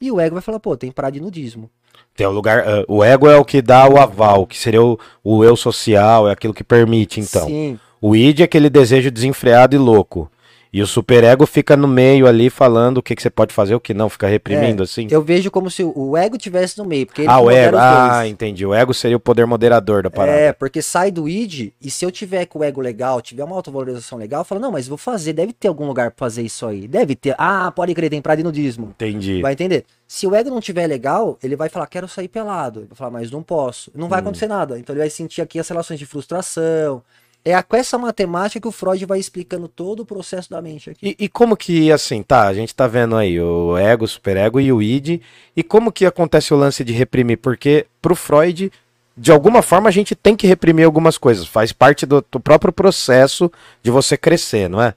[0.00, 1.68] E o ego vai falar, pô, tem praia de nudismo.
[2.16, 2.66] tem o lugar.
[2.66, 6.28] ah, o ego é o que dá o aval, que seria o, o eu social,
[6.28, 7.46] é aquilo que permite, então.
[7.46, 10.30] Sim, O id é aquele desejo desenfreado e louco.
[10.72, 13.80] E o superego fica no meio ali falando o que, que você pode fazer, o
[13.80, 15.08] que não, fica reprimindo assim.
[15.10, 17.76] eu vejo como se o ego tivesse no meio, porque ele ah, o ego.
[17.76, 18.64] Ah, entendi.
[18.64, 20.38] O ego seria o poder moderador da parada.
[20.38, 23.56] É, porque sai do id, e se eu tiver com o ego legal, tiver uma
[23.56, 26.64] autovalorização legal, eu falo, não, mas vou fazer, deve ter algum lugar pra fazer isso
[26.66, 26.86] aí.
[26.86, 27.34] Deve ter.
[27.36, 28.90] Ah, pode crer, tem praia nudismo.
[28.90, 29.42] Entendi.
[29.42, 29.84] Vai entender?
[30.06, 32.80] Se o ego não tiver legal, ele vai falar, quero sair pelado.
[32.80, 33.90] Ele vai falar, mas não posso.
[33.94, 34.08] Não Hum.
[34.08, 34.78] vai acontecer nada.
[34.78, 37.02] Então ele vai sentir aqui as relações de frustração.
[37.44, 40.90] É a- com essa matemática que o Freud vai explicando todo o processo da mente
[40.90, 41.16] aqui.
[41.18, 44.60] E, e como que, assim, tá, a gente tá vendo aí o ego, o superego
[44.60, 45.20] e o id,
[45.56, 47.38] e como que acontece o lance de reprimir?
[47.38, 48.70] Porque pro Freud,
[49.16, 52.72] de alguma forma, a gente tem que reprimir algumas coisas, faz parte do, do próprio
[52.72, 53.50] processo
[53.82, 54.94] de você crescer, não é?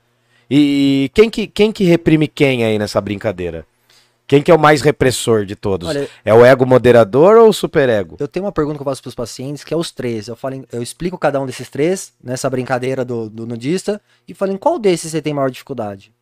[0.50, 3.66] E quem que, quem que reprime quem aí nessa brincadeira?
[4.26, 5.90] Quem que é o mais repressor de todos?
[5.90, 8.16] Olha, É o ego moderador ou o superego?
[8.20, 10.28] Eu tenho uma pergunta que eu faço para os pacientes, que é os três.
[10.28, 14.54] Eu, falo eu explico cada um desses três, nessa brincadeira do, do nudista, e falo
[14.54, 16.14] em qual desses você tem maior dificuldade.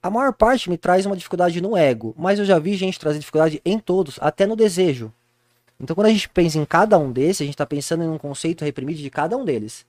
[0.00, 3.18] A maior parte me traz uma dificuldade no ego, mas eu já vi gente trazer
[3.18, 5.12] dificuldade em todos, até no desejo.
[5.80, 8.18] Então, quando a gente pensa em cada um desses, a gente está pensando em um
[8.18, 9.84] conceito reprimido de cada um deles.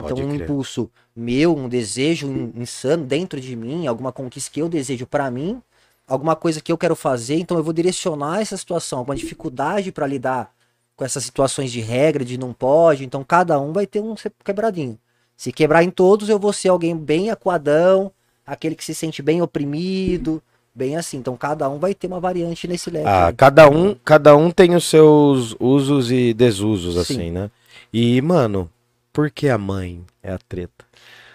[0.00, 4.68] Então, um impulso meu, um desejo in- insano dentro de mim, alguma conquista que eu
[4.68, 5.60] desejo para mim,
[6.08, 10.06] alguma coisa que eu quero fazer, então eu vou direcionar essa situação, alguma dificuldade para
[10.06, 10.50] lidar
[10.96, 14.98] com essas situações de regra, de não pode, então cada um vai ter um quebradinho.
[15.36, 18.10] Se quebrar em todos, eu vou ser alguém bem acuadão,
[18.44, 20.42] aquele que se sente bem oprimido,
[20.74, 21.18] bem assim.
[21.18, 23.06] Então cada um vai ter uma variante nesse leque.
[23.06, 27.00] Ah, cada um, cada um tem os seus usos e desusos, Sim.
[27.00, 27.50] assim, né?
[27.92, 28.68] E, mano,
[29.12, 30.84] por que a mãe é a treta?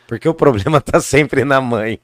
[0.08, 2.00] Porque o problema tá sempre na mãe.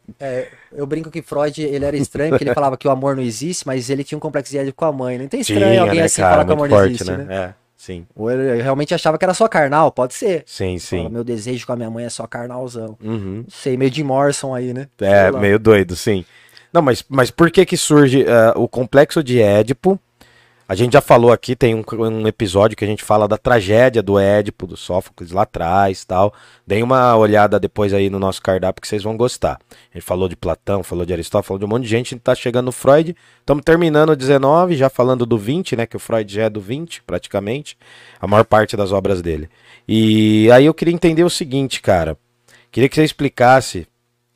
[0.75, 3.65] Eu brinco que Freud, ele era estranho, porque ele falava que o amor não existe,
[3.65, 5.17] mas ele tinha um complexo de Édipo com a mãe.
[5.17, 6.34] Não tem estranho Tinha, alguém né, assim cara?
[6.34, 7.17] falar que o amor não forte, existe, né?
[7.17, 7.36] né?
[7.36, 10.43] É, sim, Ou ele realmente achava que era só carnal, pode ser.
[10.45, 11.10] sim, Fala, sim.
[11.10, 12.97] meu desejo com a minha mãe é só carnalzão.
[13.03, 13.43] Uhum.
[13.43, 14.88] Não sei, meio de Morrison aí, né?
[15.01, 16.23] É, meio doido, sim.
[16.71, 19.99] Não, mas, mas por que que surge ah, o complexo de Édipo?
[20.69, 24.03] A gente já falou aqui, tem um, um episódio que a gente fala da tragédia
[24.03, 26.32] do Édipo, do Sófocles lá atrás tal.
[26.65, 29.60] Deem uma olhada depois aí no nosso cardápio que vocês vão gostar.
[29.91, 32.13] A gente falou de Platão, falou de Aristóteles, falou de um monte de gente.
[32.13, 33.15] A gente tá chegando no Freud.
[33.39, 35.88] Estamos terminando o 19, já falando do 20, né?
[35.88, 37.75] Que o Freud já é do 20, praticamente.
[38.21, 39.49] A maior parte das obras dele.
[39.88, 42.15] E aí eu queria entender o seguinte, cara.
[42.71, 43.88] Queria que você explicasse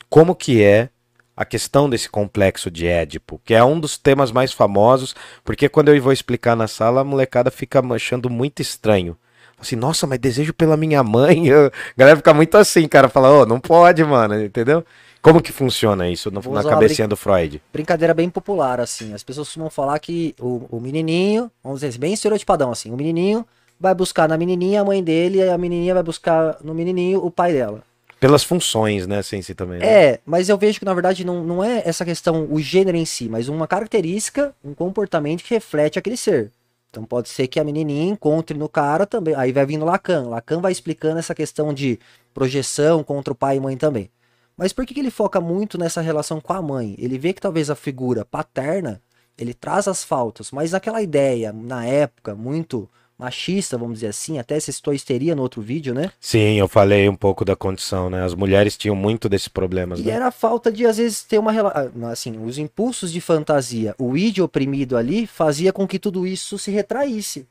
[0.10, 0.89] como que é
[1.36, 5.89] a questão desse complexo de Édipo, que é um dos temas mais famosos, porque quando
[5.89, 9.17] eu vou explicar na sala, a molecada fica achando muito estranho.
[9.60, 11.50] Assim, nossa, mas desejo pela minha mãe.
[11.54, 13.08] A galera fica muito assim, cara.
[13.08, 14.84] Fala, ô, oh, não pode, mano, entendeu?
[15.22, 17.63] Como que funciona isso no, na cabecinha do Freud?
[17.72, 19.13] Brincadeira bem popular, assim.
[19.13, 22.91] As pessoas costumam falar que o, o menininho, vamos dizer, bem estereotipadão, assim.
[22.91, 23.46] O menininho
[23.80, 27.32] vai buscar na menininha a mãe dele e a menininha vai buscar no menininho o
[27.32, 27.82] pai dela.
[28.23, 29.79] Pelas funções, né, sem si também.
[29.79, 29.86] Né?
[29.86, 33.03] É, mas eu vejo que na verdade não, não é essa questão, o gênero em
[33.03, 36.49] si, mas uma característica, um comportamento que reflete aquele ser.
[36.89, 39.36] Então pode ser que a menininha encontre no cara também.
[39.36, 40.29] Aí vai vindo Lacan.
[40.29, 41.99] Lacan vai explicando essa questão de
[42.33, 44.09] projeção contra o pai e mãe também.
[44.55, 46.95] Mas por que, que ele foca muito nessa relação com a mãe?
[46.97, 49.01] Ele vê que talvez a figura paterna
[49.38, 52.89] ele traz as faltas, mas naquela ideia, na época, muito
[53.23, 56.12] machista, vamos dizer assim, até você citou histeria no outro vídeo, né?
[56.19, 58.23] Sim, eu falei um pouco da condição, né?
[58.23, 60.12] As mulheres tinham muito desses problemas, e né?
[60.12, 63.95] era a falta de, às vezes, ter uma relação, ah, assim, os impulsos de fantasia,
[63.97, 67.47] o id oprimido ali, fazia com que tudo isso se retraísse.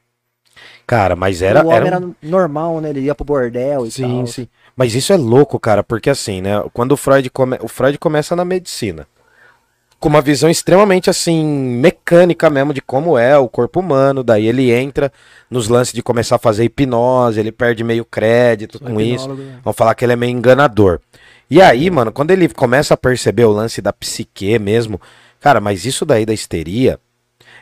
[0.86, 1.64] Cara, mas era...
[1.64, 2.90] O homem era, era normal, né?
[2.90, 4.26] Ele ia pro bordel e sim, tal.
[4.26, 4.48] Sim, sim.
[4.76, 6.62] Mas isso é louco, cara, porque assim, né?
[6.72, 7.58] Quando o Freud, come...
[7.62, 9.06] o Freud começa na medicina,
[10.02, 14.24] com uma visão extremamente assim mecânica mesmo de como é o corpo humano.
[14.24, 15.12] Daí ele entra
[15.48, 19.32] nos lances de começar a fazer hipnose, ele perde meio crédito com isso.
[19.32, 19.60] Né?
[19.62, 20.98] Vão falar que ele é meio enganador.
[21.48, 25.00] E aí, mano, quando ele começa a perceber o lance da psique mesmo,
[25.38, 26.98] cara, mas isso daí da histeria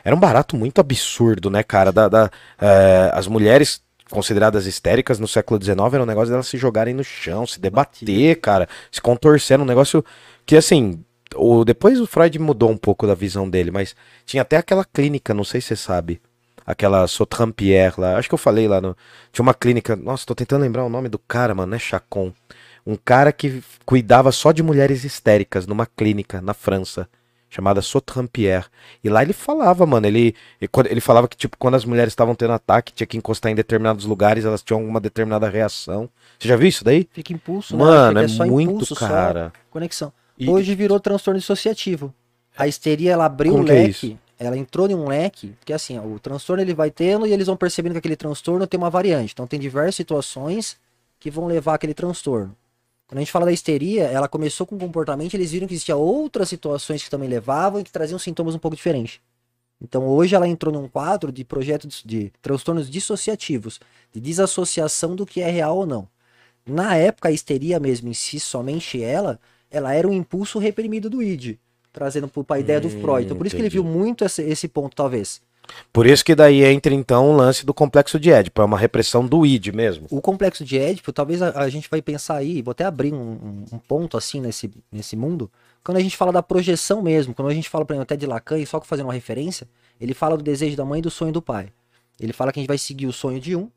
[0.03, 1.91] era um barato muito absurdo, né, cara?
[1.91, 6.57] Da, da é, as mulheres consideradas histéricas no século XIX era um negócio delas se
[6.57, 10.03] jogarem no chão, se debater, cara, se contorcer, um negócio
[10.43, 11.03] que assim
[11.35, 15.33] o, depois o Freud mudou um pouco da visão dele, mas tinha até aquela clínica,
[15.33, 16.21] não sei se você sabe.
[16.65, 18.17] Aquela Sotrampier lá.
[18.17, 18.95] Acho que eu falei lá no.
[19.31, 19.95] Tinha uma clínica.
[19.95, 21.73] Nossa, tô tentando lembrar o nome do cara, mano.
[21.73, 22.31] É Chacon.
[22.85, 27.09] Um cara que cuidava só de mulheres histéricas numa clínica na França.
[27.49, 28.65] Chamada Sotrampier.
[29.03, 30.05] E lá ele falava, mano.
[30.05, 30.35] Ele,
[30.87, 34.05] ele falava que, tipo, quando as mulheres estavam tendo ataque, tinha que encostar em determinados
[34.05, 36.07] lugares, elas tinham alguma determinada reação.
[36.39, 37.09] Você já viu isso daí?
[37.11, 38.25] Fica impulso, Mano, né?
[38.25, 39.51] é, é muito, impulso, cara.
[39.69, 40.13] Conexão.
[40.41, 40.49] E...
[40.49, 42.11] Hoje virou transtorno dissociativo.
[42.57, 45.99] A histeria, ela abriu um é leque, é ela entrou em um leque, porque assim,
[45.99, 49.33] o transtorno ele vai tendo e eles vão percebendo que aquele transtorno tem uma variante.
[49.33, 50.77] Então tem diversas situações
[51.19, 52.57] que vão levar aquele transtorno.
[53.05, 56.49] Quando a gente fala da histeria, ela começou com comportamento, eles viram que existia outras
[56.49, 59.19] situações que também levavam e que traziam sintomas um pouco diferentes.
[59.79, 63.79] Então hoje ela entrou num quadro de projetos de transtornos dissociativos,
[64.11, 66.07] de desassociação do que é real ou não.
[66.65, 69.39] Na época, a histeria mesmo em si, somente ela,
[69.71, 71.57] ela era um impulso reprimido do id,
[71.91, 73.25] trazendo para a ideia hum, do Freud.
[73.25, 73.71] Então por isso entendi.
[73.71, 75.41] que ele viu muito esse, esse ponto, talvez.
[75.91, 79.25] Por isso que daí entra então o lance do complexo de Édipo, é uma repressão
[79.25, 80.07] do id mesmo.
[80.09, 83.65] O complexo de Édipo, talvez a, a gente vai pensar aí, vou até abrir um,
[83.71, 85.49] um, ponto assim nesse, nesse mundo,
[85.83, 88.25] quando a gente fala da projeção mesmo, quando a gente fala, por exemplo, até de
[88.25, 89.67] Lacan, e só fazendo uma referência,
[89.99, 91.69] ele fala do desejo da mãe e do sonho do pai.
[92.19, 93.69] Ele fala que a gente vai seguir o sonho de um,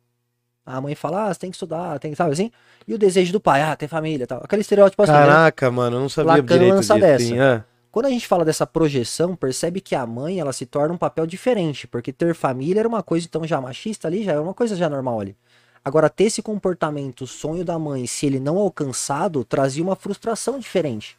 [0.65, 2.51] a mãe fala, ah, você tem que estudar, tem que, sabe assim?
[2.87, 4.41] E o desejo do pai, ah, ter família tal.
[4.43, 5.13] Aquele estereótipo assim.
[5.13, 5.19] Né?
[5.19, 5.77] Caraca, né?
[5.77, 6.99] mano, eu não sabia Lacan direito disso.
[6.99, 7.25] Dessa.
[7.25, 7.65] Sim, é.
[7.91, 11.27] Quando a gente fala dessa projeção, percebe que a mãe, ela se torna um papel
[11.27, 14.75] diferente, porque ter família era uma coisa então já machista ali, já é uma coisa
[14.75, 15.37] já normal ali.
[15.85, 20.59] Agora, ter esse comportamento, o sonho da mãe, se ele não alcançado, trazia uma frustração
[20.59, 21.17] diferente.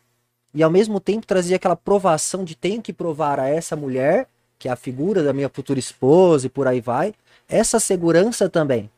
[0.54, 4.28] E ao mesmo tempo trazia aquela provação de tenho que provar a essa mulher,
[4.58, 7.14] que é a figura da minha futura esposa e por aí vai,
[7.48, 8.90] essa segurança também.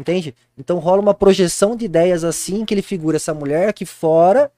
[0.00, 0.34] Entende?
[0.56, 4.50] Então rola uma projeção de ideias assim, que ele figura essa mulher aqui fora,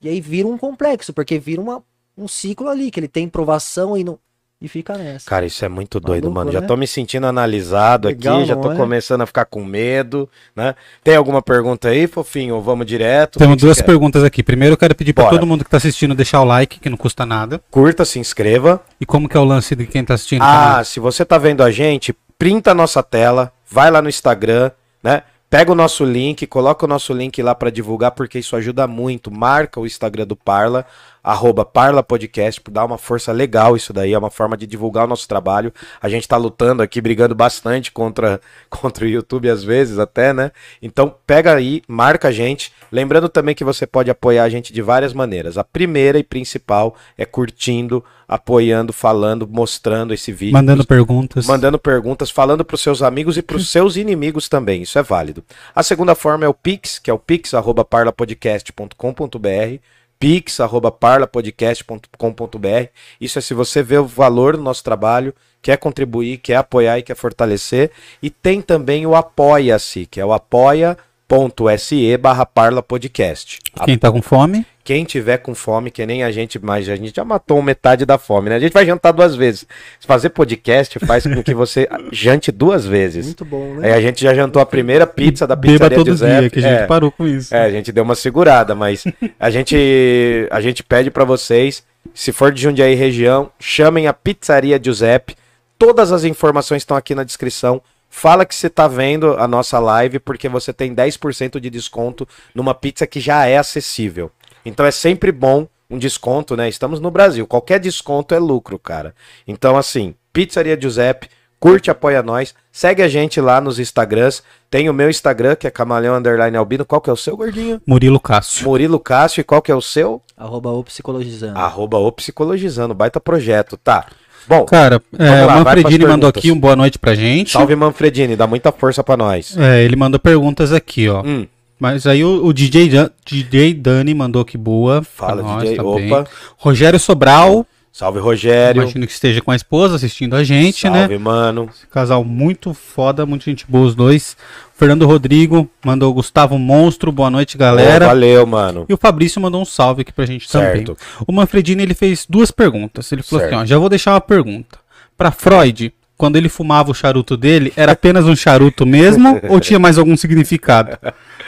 [0.00, 1.82] e aí vira um complexo, porque vira uma,
[2.16, 4.18] um ciclo ali, que ele tem provação e não.
[4.58, 5.28] E fica nessa.
[5.28, 6.52] Cara, isso é muito doido, Maluco, mano.
[6.52, 6.66] Já né?
[6.66, 8.74] tô me sentindo analisado Legal, aqui, já tô é?
[8.74, 10.74] começando a ficar com medo, né?
[11.04, 12.58] Tem alguma pergunta aí, fofinho?
[12.62, 13.38] Vamos direto?
[13.38, 14.42] Temos duas perguntas aqui.
[14.42, 16.96] Primeiro, eu quero pedir para todo mundo que tá assistindo deixar o like, que não
[16.96, 17.60] custa nada.
[17.70, 18.82] Curta, se inscreva.
[18.98, 20.40] E como que é o lance de quem tá assistindo?
[20.40, 24.70] Ah, se você tá vendo a gente, printa a nossa tela, vai lá no Instagram,
[25.06, 25.22] né?
[25.48, 29.30] Pega o nosso link, coloca o nosso link lá para divulgar, porque isso ajuda muito.
[29.30, 30.84] Marca o Instagram do Parla,
[31.26, 35.08] arroba Parla Podcast, dá uma força legal isso daí, é uma forma de divulgar o
[35.08, 35.74] nosso trabalho.
[36.00, 40.52] A gente tá lutando aqui, brigando bastante contra, contra o YouTube às vezes até, né?
[40.80, 42.72] Então pega aí, marca a gente.
[42.92, 45.58] Lembrando também que você pode apoiar a gente de várias maneiras.
[45.58, 50.52] A primeira e principal é curtindo apoiando, falando, mostrando esse vídeo.
[50.52, 51.46] Mandando perguntas.
[51.46, 54.82] Mandando perguntas, falando para os seus amigos e para os seus inimigos também.
[54.82, 55.44] Isso é válido.
[55.74, 59.80] A segunda forma é o Pix, que é o pix@parlapodcast.com.br
[60.18, 62.88] pix@parlapodcast.com.br.
[63.20, 67.02] Isso é se você vê o valor do nosso trabalho, quer contribuir, quer apoiar e
[67.02, 67.90] quer fortalecer.
[68.22, 73.58] E tem também o Apoia-se, que é o apoia.se barra parlapodcast.
[73.84, 74.64] Quem tá com fome?
[74.86, 78.16] Quem tiver com fome, que nem a gente, mas a gente já matou metade da
[78.18, 78.54] fome, né?
[78.54, 79.66] A gente vai jantar duas vezes.
[80.06, 83.26] Fazer podcast faz com que você jante duas vezes.
[83.26, 83.92] Muito bom, Aí né?
[83.94, 86.40] a gente já jantou a primeira pizza da Beba pizzaria todo Giuseppe.
[86.40, 86.86] dia, que a gente É.
[86.86, 87.52] parou com isso.
[87.52, 89.02] É, a gente deu uma segurada, mas
[89.40, 91.82] a gente a gente pede pra vocês,
[92.14, 95.34] se for de Jundiaí região, chamem a Pizzaria Giuseppe.
[95.76, 97.82] Todas as informações estão aqui na descrição.
[98.08, 102.72] Fala que você tá vendo a nossa live porque você tem 10% de desconto numa
[102.72, 104.30] pizza que já é acessível.
[104.66, 106.68] Então é sempre bom um desconto, né?
[106.68, 109.14] Estamos no Brasil, qualquer desconto é lucro, cara.
[109.46, 111.28] Então assim, Pizzaria Giuseppe,
[111.60, 114.42] curte, apoia nós, segue a gente lá nos Instagrams.
[114.68, 116.84] Tem o meu Instagram, que é Camaleão Underline Albino.
[116.84, 117.80] Qual que é o seu, gordinho?
[117.86, 118.66] Murilo Cássio.
[118.66, 120.20] Murilo Cássio, e qual que é o seu?
[120.36, 121.58] Arroba o psicologizando.
[121.58, 124.06] Arroba o Psicologizando, baita projeto, tá.
[124.48, 127.50] Bom, Cara, é, lá, o Manfredini mandou aqui um boa noite pra gente.
[127.52, 129.56] salve Manfredini, dá muita força pra nós.
[129.56, 131.22] É, ele mandou perguntas aqui, ó.
[131.22, 131.46] Hum,
[131.78, 135.02] Mas aí o, o DJ, Dan- DJ Dani mandou que boa.
[135.02, 135.76] fala, nós DJ.
[135.76, 136.12] também.
[136.12, 138.82] Opa, Rogério Sobral, salve Rogério.
[138.82, 141.00] imagino que esteja com a esposa assistindo a gente, né?
[141.00, 141.68] salve, mano.
[141.90, 144.36] Casal muito foda, muito gente boa os dois.
[144.74, 148.06] Fernando Rodrigo mandou Gustavo Monstro, boa noite, galera.
[148.06, 148.86] Ô, valeu, mano.
[148.88, 150.94] E o Fabrício mandou um salve aqui pra gente Certo.
[150.94, 150.96] também.
[151.26, 153.10] O Manfredini ele fez duas perguntas.
[153.12, 153.54] Ele falou Certo.
[153.54, 154.78] assim: ó, já vou deixar uma pergunta.
[155.16, 159.78] Pra Freud, quando ele fumava o charuto dele, era apenas um charuto mesmo ou tinha
[159.78, 160.98] mais algum significado?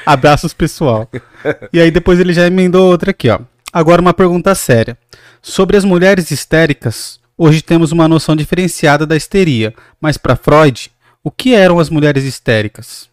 [0.06, 1.08] Abraços, pessoal.
[1.72, 3.40] E aí depois ele já emendou outra aqui, ó.
[3.72, 4.96] Agora uma pergunta séria.
[5.42, 10.90] Sobre as mulheres histéricas, hoje temos uma noção diferenciada da histeria, mas pra Freud,
[11.22, 13.08] o que eram as mulheres histéricas?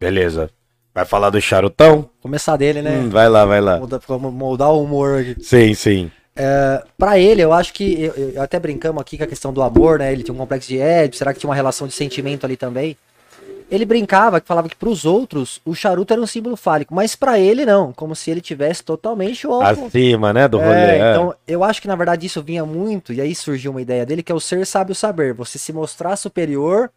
[0.00, 0.50] Beleza.
[0.94, 2.08] Vai falar do charutão?
[2.20, 2.98] Começar dele, né?
[2.98, 3.78] Hum, vai lá, vai lá.
[3.78, 4.00] Moldar,
[4.32, 5.36] moldar o humor aqui.
[5.42, 6.10] Sim, sim.
[6.96, 8.00] Pra ele, eu acho que.
[8.00, 10.12] Eu, eu- até brincamos aqui com a questão do amor, né?
[10.12, 12.96] Ele tinha um complexo de Édipo, será que tinha uma relação de sentimento ali também?
[13.70, 17.38] Ele brincava, que falava que pros outros o charuto era um símbolo fálico, mas pra
[17.38, 19.60] ele não, como se ele tivesse totalmente o.
[19.60, 20.70] Acima, né, do rolê.
[20.70, 21.10] É, é.
[21.10, 24.22] então, eu acho que na verdade isso vinha muito, e aí surgiu uma ideia dele,
[24.22, 25.34] que é o ser sabe o saber.
[25.34, 26.90] Você se mostrar superior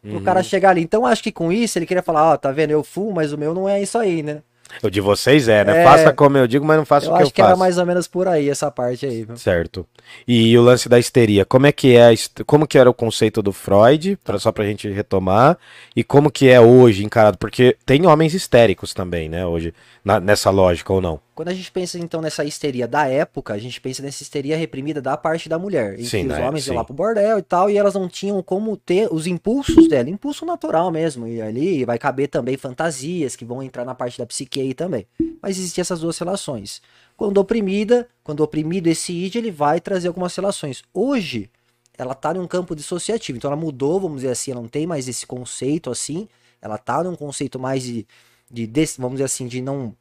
[0.00, 0.22] pro Uhum.
[0.22, 0.82] cara chegar ali.
[0.82, 3.38] Então, acho que com isso ele queria falar, ó, tá vendo, eu fumo, mas o
[3.38, 4.42] meu não é isso aí, né?
[4.82, 5.80] O de vocês é, né?
[5.80, 5.84] É.
[5.84, 7.50] Faça como eu digo, mas não faça o que acho eu que faço.
[7.50, 9.36] era mais ou menos por aí essa parte aí, viu?
[9.36, 9.86] Certo.
[10.26, 12.12] E o lance da histeria, como é que é,
[12.46, 15.56] como que era o conceito do Freud, pra, só pra gente retomar,
[15.96, 20.50] e como que é hoje encarado, porque tem homens histéricos também, né, hoje, na- nessa
[20.50, 21.20] lógica ou não?
[21.34, 25.00] Quando a gente pensa então nessa histeria da época, a gente pensa nessa histeria reprimida
[25.00, 25.98] da parte da mulher.
[25.98, 26.46] Em Sim, que os né?
[26.46, 26.76] homens iam Sim.
[26.76, 30.44] lá pro bordel e tal, e elas não tinham como ter os impulsos dela, impulso
[30.44, 31.26] natural mesmo.
[31.26, 35.06] E ali vai caber também fantasias que vão entrar na parte da psique aí também.
[35.40, 36.82] Mas existiam essas duas relações.
[37.16, 40.82] Quando oprimida, quando oprimido esse id, ele vai trazer algumas relações.
[40.92, 41.50] Hoje,
[41.96, 45.08] ela tá num campo dissociativo, então ela mudou, vamos dizer assim, ela não tem mais
[45.08, 46.28] esse conceito assim,
[46.60, 48.06] ela tá num conceito mais de,
[48.50, 49.94] de vamos dizer assim, de não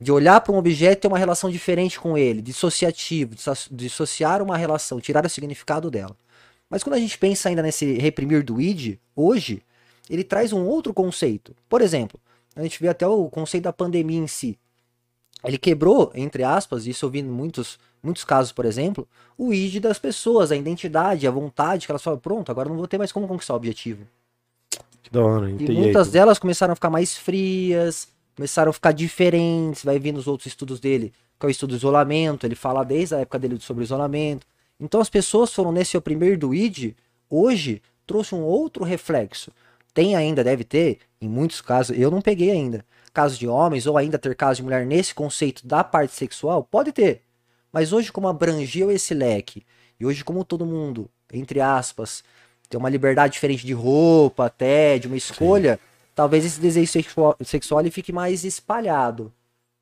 [0.00, 4.42] de olhar para um objeto e ter uma relação diferente com ele, dissociativo, disso- dissociar
[4.42, 6.16] uma relação, tirar o significado dela.
[6.68, 9.62] Mas quando a gente pensa ainda nesse reprimir do id, hoje,
[10.08, 11.54] ele traz um outro conceito.
[11.68, 12.18] Por exemplo,
[12.54, 14.58] a gente vê até o conceito da pandemia em si.
[15.44, 19.06] Ele quebrou, entre aspas, isso eu vi em muitos, muitos casos, por exemplo,
[19.36, 22.88] o id das pessoas, a identidade, a vontade, que elas falam, pronto, agora não vou
[22.88, 24.06] ter mais como conquistar o objetivo.
[25.02, 29.84] Que da hora, E muitas delas começaram a ficar mais frias, começaram a ficar diferentes.
[29.84, 32.46] Vai vir nos outros estudos dele, que é o estudo do isolamento.
[32.46, 34.46] Ele fala desde a época dele sobre isolamento.
[34.78, 36.94] Então as pessoas foram nesse oprimir do id,
[37.30, 39.52] hoje trouxe um outro reflexo.
[39.92, 43.96] Tem ainda, deve ter, em muitos casos, eu não peguei ainda, casos de homens ou
[43.96, 47.22] ainda ter casos de mulher nesse conceito da parte sexual, pode ter.
[47.72, 49.64] Mas hoje, como abrangeu esse leque,
[49.98, 52.24] e hoje, como todo mundo, entre aspas,
[52.68, 55.78] tem uma liberdade diferente de roupa, até, de uma escolha,
[56.14, 59.32] talvez esse desejo sexual, sexual ele fique mais espalhado.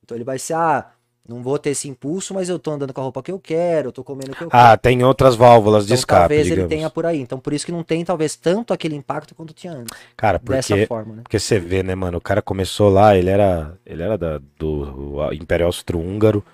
[0.05, 0.87] Então ele vai ser, ah,
[1.29, 3.89] não vou ter esse impulso, mas eu tô andando com a roupa que eu quero,
[3.89, 4.63] eu tô comendo o que eu quero.
[4.63, 6.71] Ah, tem outras válvulas de Então escape, talvez digamos.
[6.71, 7.21] ele tenha por aí.
[7.21, 9.97] Então por isso que não tem, talvez, tanto aquele impacto quanto tinha antes.
[10.17, 11.23] Cara, Dessa porque forma, né?
[11.23, 12.19] Porque você vê, né, mano?
[12.19, 16.45] O cara começou lá, ele era, ele era da, do Império Austro-Húngaro.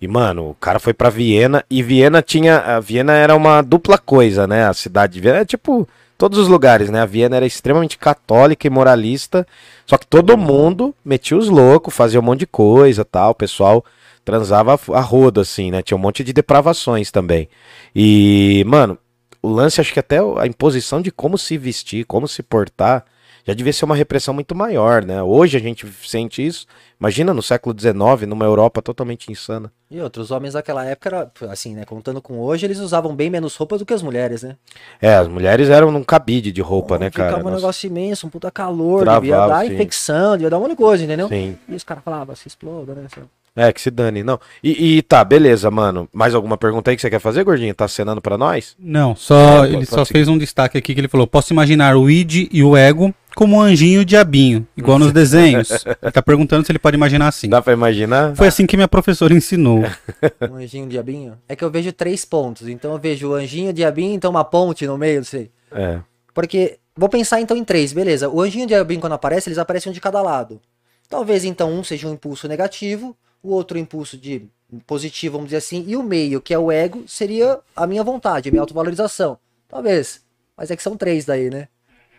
[0.00, 1.64] E, mano, o cara foi pra Viena.
[1.70, 2.58] E Viena tinha.
[2.58, 4.66] A Viena era uma dupla coisa, né?
[4.66, 7.00] A cidade de Viena é tipo todos os lugares, né?
[7.00, 9.46] A Viena era extremamente católica e moralista,
[9.86, 13.84] só que todo mundo metia os loucos, fazia um monte de coisa, tal, o pessoal
[14.24, 15.82] transava a roda assim, né?
[15.82, 17.48] Tinha um monte de depravações também.
[17.94, 18.98] E, mano,
[19.42, 23.04] o lance acho que até a imposição de como se vestir, como se portar,
[23.46, 25.22] já devia ser uma repressão muito maior, né?
[25.22, 26.66] Hoje a gente sente isso.
[26.98, 29.70] Imagina no século XIX, numa Europa totalmente insana.
[29.94, 31.84] E outros homens daquela época, era, assim, né?
[31.84, 34.56] Contando com hoje, eles usavam bem menos roupa do que as mulheres, né?
[35.00, 37.28] É, as mulheres eram num cabide de roupa, né, cara?
[37.28, 37.62] Ficava um Nossa.
[37.62, 39.72] negócio imenso, um puta calor, Travava, devia dar sim.
[39.72, 41.28] infecção, devia dar um monte de coisa, entendeu?
[41.28, 41.56] Sim.
[41.68, 43.06] E os caras falavam, se exploda, né?
[43.56, 44.24] É, que se dane.
[44.24, 44.40] Não.
[44.62, 46.08] E, e tá, beleza, mano.
[46.12, 47.72] Mais alguma pergunta aí que você quer fazer, Gordinho?
[47.74, 48.74] Tá acenando pra nós?
[48.78, 50.12] Não, só É, ele pode só seguir.
[50.18, 53.56] fez um destaque aqui que ele falou: posso imaginar o id e o ego como
[53.56, 55.70] um anjinho e o diabinho, igual nos desenhos.
[56.02, 57.48] Ele tá perguntando se ele pode imaginar assim.
[57.48, 58.34] Dá pra imaginar?
[58.34, 59.84] Foi assim que minha professora ensinou.
[60.50, 61.38] Um anjinho, um diabinho.
[61.48, 62.68] É que eu vejo três pontos.
[62.68, 65.50] Então eu vejo o anjinho, o diabinho, então uma ponte no meio, não sei.
[65.72, 66.00] É.
[66.32, 68.28] Porque, vou pensar então em três, beleza.
[68.28, 70.60] O anjinho e o diabinho, quando aparece, eles aparecem um de cada lado.
[71.08, 74.48] Talvez então um seja um impulso negativo, o outro impulso de
[74.86, 78.48] positivo, vamos dizer assim, e o meio, que é o ego, seria a minha vontade,
[78.48, 79.38] a minha autovalorização.
[79.68, 80.22] Talvez.
[80.56, 81.68] Mas é que são três daí, né?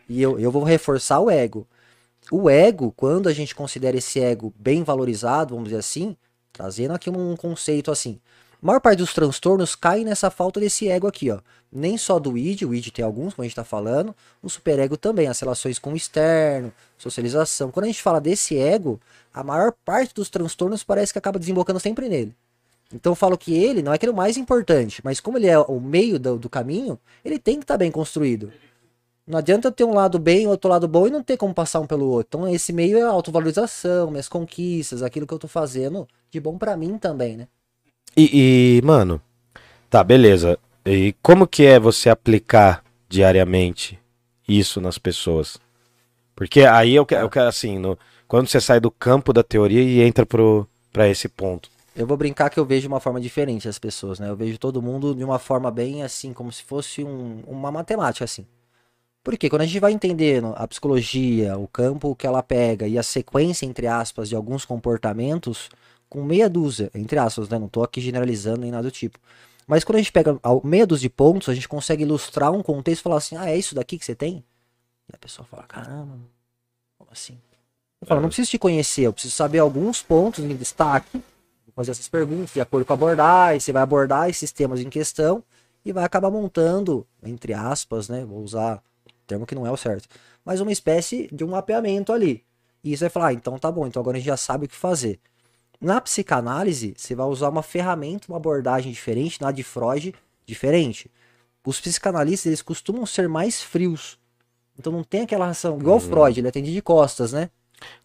[0.08, 1.68] E eu, eu vou reforçar o ego.
[2.32, 6.16] O ego, quando a gente considera esse ego bem valorizado, vamos dizer assim,
[6.54, 8.20] trazendo aqui um conceito assim.
[8.66, 11.38] Maior parte dos transtornos cai nessa falta desse ego aqui, ó.
[11.72, 14.98] Nem só do id, o id tem alguns, como a gente tá falando, o superego
[14.98, 17.70] também, as relações com o externo, socialização.
[17.70, 19.00] Quando a gente fala desse ego,
[19.32, 22.36] a maior parte dos transtornos parece que acaba desembocando sempre nele.
[22.92, 25.38] Então eu falo que ele não é que ele é o mais importante, mas como
[25.38, 28.52] ele é o meio do, do caminho, ele tem que estar bem construído.
[29.28, 31.82] Não adianta eu ter um lado bem, outro lado bom e não ter como passar
[31.82, 32.40] um pelo outro.
[32.40, 36.58] Então esse meio é a autovalorização, minhas conquistas, aquilo que eu tô fazendo de bom
[36.58, 37.48] pra mim também, né?
[38.18, 39.22] E, e, mano,
[39.90, 40.58] tá, beleza.
[40.86, 44.00] E como que é você aplicar diariamente
[44.48, 45.58] isso nas pessoas?
[46.36, 47.98] Porque aí eu quero, eu quero assim, no,
[48.28, 51.70] quando você sai do campo da teoria e entra pro, pra esse ponto.
[51.96, 54.30] Eu vou brincar que eu vejo uma forma diferente as pessoas, né?
[54.30, 58.26] Eu vejo todo mundo de uma forma bem assim, como se fosse um- uma matemática,
[58.26, 58.46] assim.
[59.24, 63.02] Porque quando a gente vai entendendo a psicologia, o campo que ela pega e a
[63.04, 65.70] sequência, entre aspas, de alguns comportamentos,
[66.16, 67.60] com meia dúzia, entre aspas, né?
[67.60, 69.20] Não tô aqui generalizando nem nada do tipo.
[69.68, 73.02] Mas quando a gente pega meia dúzia de pontos, a gente consegue ilustrar um contexto
[73.02, 74.44] e falar assim, ah, é isso daqui que você tem?
[75.12, 76.18] E a pessoa fala, caramba,
[76.98, 77.38] como assim?
[78.02, 81.22] Eu falo, não preciso te conhecer, eu preciso saber alguns pontos em destaque,
[81.76, 85.44] fazer essas perguntas de acordo com a abordagem, você vai abordar esses temas em questão
[85.84, 88.24] e vai acabar montando, entre aspas, né?
[88.24, 90.08] Vou usar o termo que não é o certo,
[90.44, 92.44] mas uma espécie de um mapeamento ali.
[92.84, 94.70] E isso vai falar, ah, então tá bom, então agora a gente já sabe o
[94.70, 95.20] que fazer.
[95.80, 100.14] Na psicanálise, você vai usar uma ferramenta, uma abordagem diferente, na de Freud,
[100.46, 101.10] diferente.
[101.66, 104.18] Os psicanalistas, eles costumam ser mais frios.
[104.78, 107.50] Então não tem aquela ação, igual o Freud, ele atende de costas, né?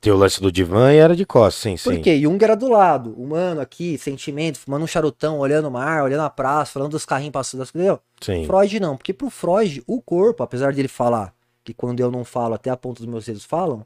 [0.00, 1.90] Tem o lance do divã e era de costas, sim, sim.
[1.90, 2.20] Por quê?
[2.20, 6.30] Jung era do lado, humano aqui, sentimento, fumando um charutão, olhando o mar, olhando a
[6.30, 8.00] praça, falando dos carrinhos passando, das- entendeu?
[8.20, 8.44] Sim.
[8.46, 11.32] Freud não, porque pro Freud, o corpo, apesar de ele falar
[11.64, 13.84] que quando eu não falo, até a ponta dos meus dedos falam,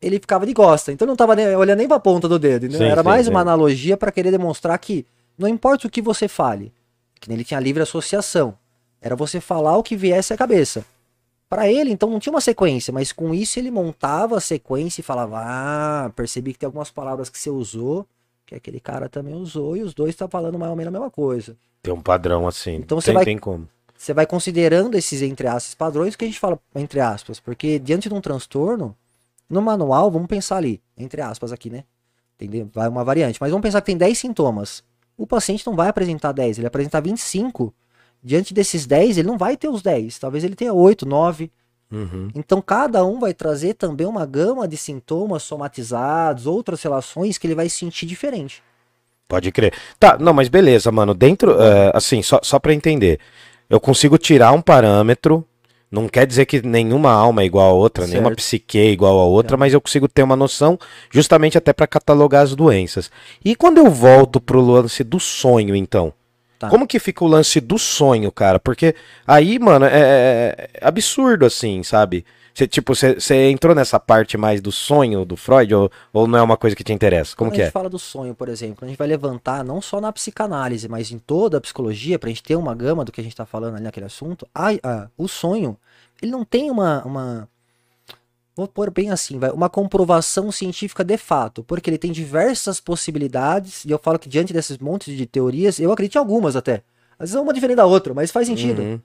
[0.00, 2.70] ele ficava de costa, então não tava nem- olhando nem pra ponta do dedo?
[2.70, 3.30] Sim, Era sim, mais sim.
[3.32, 5.04] uma analogia pra querer demonstrar que
[5.36, 6.72] não importa o que você fale,
[7.20, 8.54] que ele tinha livre associação,
[9.00, 10.84] era você falar o que viesse à cabeça.
[11.48, 15.04] Pra ele, então, não tinha uma sequência, mas com isso ele montava a sequência e
[15.04, 18.06] falava: Ah, percebi que tem algumas palavras que você usou,
[18.44, 21.10] que aquele cara também usou, e os dois estão falando mais ou menos a mesma
[21.10, 21.56] coisa.
[21.82, 22.74] Tem um padrão assim.
[22.74, 23.66] Então você tem, vai- tem como.
[23.96, 28.08] Você vai considerando esses, entre aspas, padrões que a gente fala, entre aspas, porque diante
[28.10, 28.94] de um transtorno,
[29.48, 31.84] no manual, vamos pensar ali, entre aspas aqui, né?
[32.36, 32.68] Entendeu?
[32.72, 34.82] Vai uma variante, mas vamos pensar que tem 10 sintomas.
[35.16, 37.74] O paciente não vai apresentar 10, ele vai apresentar 25.
[38.22, 40.18] Diante desses 10, ele não vai ter os 10.
[40.18, 41.50] Talvez ele tenha 8, 9.
[41.90, 42.28] Uhum.
[42.34, 47.54] Então cada um vai trazer também uma gama de sintomas somatizados, outras relações que ele
[47.54, 48.62] vai sentir diferente.
[49.26, 49.74] Pode crer.
[49.98, 51.14] Tá, não, mas beleza, mano.
[51.14, 53.20] Dentro, é, assim, só, só pra entender.
[53.68, 55.44] Eu consigo tirar um parâmetro.
[55.90, 58.36] Não quer dizer que nenhuma alma é igual a outra, nenhuma Certo.
[58.36, 60.78] psique é igual a outra, mas eu consigo ter uma noção
[61.10, 63.10] justamente até pra catalogar as doenças.
[63.42, 66.12] E quando eu volto pro lance do sonho, então?
[66.58, 66.68] Tá.
[66.68, 68.58] Como que fica o lance do sonho, cara?
[68.58, 68.94] Porque
[69.26, 72.24] aí, mano, é, é absurdo, assim, sabe?
[72.54, 76.42] Você, tipo, você entrou nessa parte mais do sonho do Freud ou, ou não é
[76.42, 77.36] uma coisa que te interessa?
[77.36, 77.66] Como Quando que a é?
[77.66, 81.12] gente fala do sonho, por exemplo, a gente vai levantar não só na psicanálise, mas
[81.12, 83.74] em toda a psicologia, pra gente ter uma gama do que a gente tá falando
[83.76, 85.76] ali naquele assunto, a, a- o sonho,
[86.20, 87.48] ele não tem uma, uma.
[88.56, 93.84] Vou pôr bem assim, vai, uma comprovação científica de fato, porque ele tem diversas possibilidades,
[93.84, 96.82] e eu falo que diante desses montes de teorias, eu acredito em algumas até.
[97.20, 98.82] Às vezes é uma diferente da outra, mas faz sentido.
[98.82, 99.00] Uhum.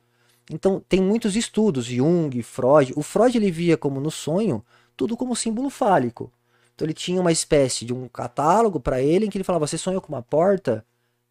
[0.51, 2.93] Então, tem muitos estudos, Jung, Freud.
[2.95, 4.63] O Freud ele via como no sonho
[4.95, 6.31] tudo como símbolo fálico.
[6.75, 9.77] Então, ele tinha uma espécie de um catálogo para ele em que ele falava: Você
[9.77, 10.83] sonhou com uma porta?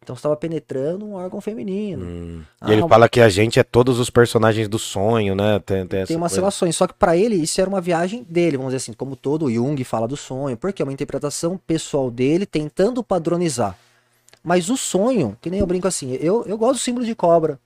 [0.03, 2.05] Então, você estava penetrando um órgão feminino.
[2.05, 2.41] Hum.
[2.59, 5.59] Ah, e ele fala que a gente é todos os personagens do sonho, né?
[5.59, 6.41] Tem, tem, Tem umas coisa.
[6.41, 9.49] relações, só que para ele isso era uma viagem dele, vamos dizer assim, como todo
[9.49, 13.77] Jung fala do sonho, porque é uma interpretação pessoal dele tentando padronizar.
[14.43, 17.57] Mas o sonho, que nem eu brinco assim, eu, eu gosto do símbolo de cobra.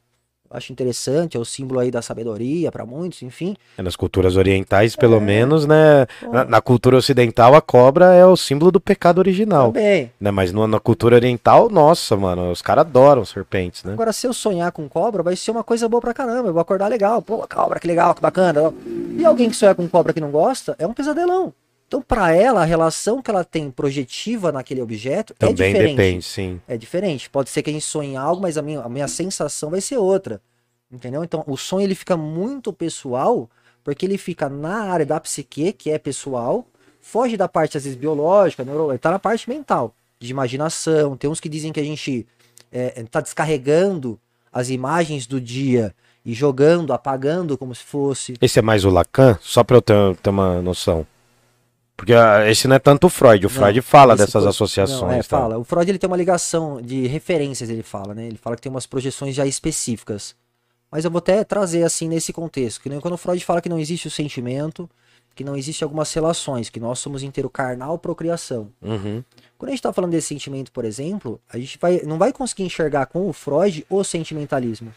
[0.50, 3.56] Acho interessante, é o símbolo aí da sabedoria para muitos, enfim.
[3.78, 4.98] É, Nas culturas orientais, É.
[4.98, 6.08] pelo menos, né?
[6.32, 9.74] Na, na cultura ocidental, a cobra é o símbolo do pecado original.
[9.74, 10.12] Também.
[10.20, 10.32] Né?
[10.32, 13.94] Mas no- na cultura oriental, nossa, mano, os caras adoram serpentes, né?
[13.94, 16.50] Agora, se eu sonhar com cobra, vai ser uma coisa boa pra caramba.
[16.50, 17.22] Eu vou acordar legal.
[17.22, 18.74] Pô, cobra, que legal, que bacana.
[19.18, 21.54] E alguém que sonha com cobra que não gosta, é um pesadelão.
[21.88, 25.96] Então, pra ela, a relação que ela tem projetiva naquele objeto é Também diferente.
[25.96, 26.62] depende, sim.
[26.68, 27.30] É diferente.
[27.30, 29.80] Pode ser que a gente sonhe em algo, mas a minha, a minha sensação vai
[29.80, 30.42] ser outra.
[30.92, 31.24] Entendeu?
[31.24, 33.50] Então, o sonho ele fica muito pessoal,
[33.86, 36.66] porque ele fica na área da psique, que é pessoal,
[37.00, 38.92] foge da parte, às vezes, biológica, neuro...
[38.92, 41.16] ele tá na parte mental, de imaginação.
[41.16, 42.28] Tem uns que dizem que a gente
[42.70, 44.20] é, tá descarregando
[44.52, 48.34] as imagens do dia e jogando, apagando como se fosse.
[48.42, 49.38] Esse é mais o Lacan?
[49.42, 51.08] Só pra eu ter, ter uma noção.
[51.98, 53.48] Porque ah, esse não é tanto o Freud.
[53.48, 55.02] O Não, Freud fala dessas associações.
[55.02, 55.24] Não, é, tá?
[55.24, 55.58] fala.
[55.58, 58.28] O Freud ele tem uma ligação de referências, ele fala, né?
[58.28, 60.36] Ele fala que tem umas projeções já específicas.
[60.92, 63.68] Mas eu vou até trazer assim nesse contexto, que nem quando o Freud fala que
[63.68, 64.88] não existe o sentimento,
[65.36, 68.70] que não existe algumas relações, que nós somos inteiro carnal, procriação.
[68.82, 69.24] Uhum.
[69.58, 72.64] Quando a gente está falando desse sentimento, por exemplo, a gente vai, não vai conseguir
[72.64, 74.94] enxergar com o Freud o sentimentalismo.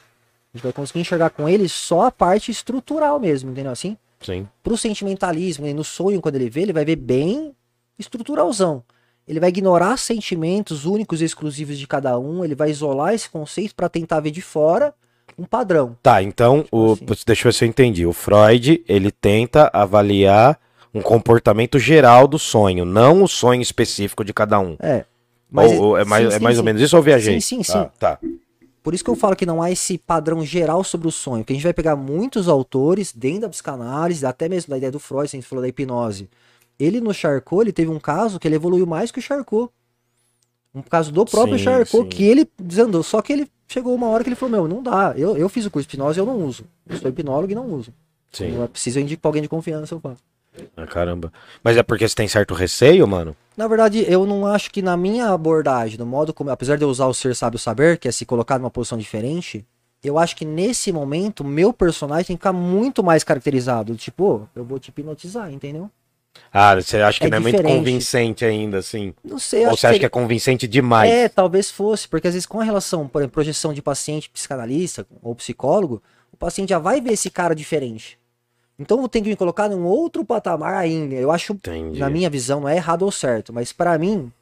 [0.53, 3.97] A gente vai conseguir enxergar com ele só a parte estrutural mesmo, entendeu assim?
[4.21, 4.47] Sim.
[4.63, 7.55] pro sentimentalismo, e no sonho, quando ele vê, ele vai ver bem
[7.99, 8.83] estruturalzão.
[9.27, 13.75] Ele vai ignorar sentimentos únicos e exclusivos de cada um, ele vai isolar esse conceito
[13.75, 14.93] para tentar ver de fora
[15.39, 15.97] um padrão.
[16.03, 17.07] Tá, então, o, assim.
[17.27, 18.05] deixa eu ver se eu entendi.
[18.05, 20.59] O Freud, ele tenta avaliar
[20.93, 24.77] um comportamento geral do sonho, não o sonho específico de cada um.
[24.81, 25.05] É.
[25.55, 26.67] ou, ou é mais, sim, é sim, mais ou sim.
[26.67, 27.41] menos isso ou viajei?
[27.41, 27.91] Sim, sim, Ah, sim.
[27.99, 28.19] tá.
[28.83, 31.53] Por isso que eu falo que não há esse padrão geral sobre o sonho, que
[31.53, 35.29] a gente vai pegar muitos autores dentro da psicanálise, até mesmo da ideia do Freud,
[35.29, 36.31] se a gente falou da hipnose.
[36.79, 39.71] Ele no Charcot, ele teve um caso que ele evoluiu mais que o Charcot.
[40.75, 42.09] Um caso do próprio Sim, Charcot, sim.
[42.09, 43.03] que ele desandou.
[43.03, 45.13] Só que ele chegou uma hora que ele falou, meu, não dá.
[45.17, 46.65] Eu, eu fiz o curso de hipnose e eu não uso.
[46.89, 47.93] Eu sou hipnólogo e não uso.
[48.33, 48.55] Sim.
[48.55, 50.23] Eu preciso indicar alguém de confiança, eu faço.
[50.77, 51.33] Ah, caramba.
[51.63, 53.37] Mas é porque você tem certo receio, mano?
[53.57, 56.89] Na verdade, eu não acho que na minha abordagem, no modo como, apesar de eu
[56.89, 59.65] usar o ser sábio saber, que é se colocar numa posição diferente,
[60.03, 63.95] eu acho que nesse momento, meu personagem tem que ficar muito mais caracterizado.
[63.97, 65.91] Tipo, "Ô, eu vou te hipnotizar, entendeu?
[66.53, 69.13] Ah, você acha que É não é muito convincente ainda, assim?
[69.23, 71.11] Não sei, eu Ou acho você acha que seria- é convincente demais?
[71.11, 75.07] É, talvez fosse, porque às vezes com a relação, por exemplo, projeção de paciente psicanalista
[75.23, 76.01] ou psicólogo,
[76.33, 78.19] o paciente já vai ver esse cara diferente.
[78.81, 81.15] Então eu tenho que me colocar num outro patamar ainda.
[81.15, 81.99] Eu acho, Entendi.
[81.99, 84.33] na minha visão, não é errado ou certo, mas pra mim,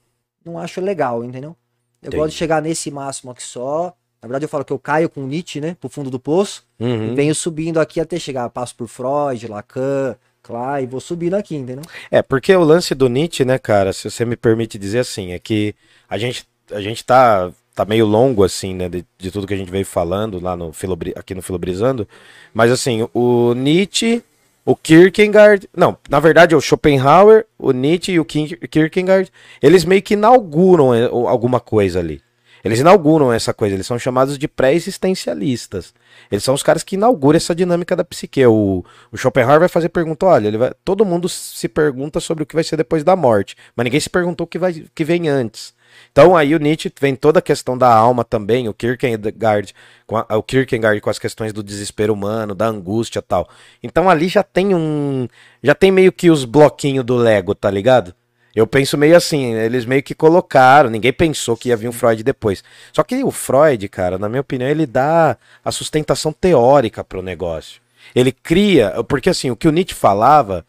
[0.45, 1.57] não acho legal, entendeu?
[2.01, 2.16] Eu Entendi.
[2.16, 3.93] gosto de chegar nesse máximo aqui só.
[4.22, 7.12] Na verdade, eu falo que eu caio com Nietzsche, né, pro fundo do poço, Uhum.
[7.12, 8.49] e venho subindo aqui até chegar.
[8.51, 11.84] Passo por Freud, Lacan, Klein, vou subindo aqui, entendeu?
[12.11, 15.39] É, porque o lance do Nietzsche, né, cara, se você me permite dizer assim, é
[15.39, 15.74] que
[16.09, 19.57] a gente, a gente tá, tá meio longo, assim, né, de, de tudo que a
[19.57, 20.72] gente veio falando lá no
[21.16, 22.09] aqui no Filobrizando,
[22.55, 24.22] mas assim, o Nietzsche,
[24.69, 30.12] o Kierkegaard, não, na verdade o Schopenhauer, o Nietzsche e o Kierkegaard, eles meio que
[30.12, 32.21] inauguram eh, alguma coisa ali.
[32.62, 35.95] Eles inauguram essa coisa, eles são chamados de pré-existencialistas.
[36.31, 38.45] Eles são os caras que inauguram essa dinâmica da psique.
[38.45, 42.47] O, o Schopenhauer vai fazer pergunta, olha, ele vai, todo mundo se pergunta sobre o
[42.47, 45.03] que vai ser depois da morte, mas ninguém se perguntou o que, vai, o que
[45.03, 45.73] vem antes.
[46.13, 49.75] Então aí o Nietzsche vem toda a questão da alma também, o Kierkegaard,
[50.07, 53.49] com a- o Kierkegaard com as questões do desespero humano, da angústia e tal.
[53.83, 55.29] Então ali já tem um,
[55.63, 58.15] já tem meio que os bloquinhos do Lego, tá ligado?
[58.55, 62.25] Eu penso meio assim, eles meio que colocaram, ninguém pensou que ia vir um Freud
[62.25, 62.65] depois.
[62.93, 67.81] Só que o Freud, cara, na minha opinião, ele dá a sustentação teórica pro negócio.
[68.15, 70.65] Ele cria, porque assim, o que o Nietzsche falava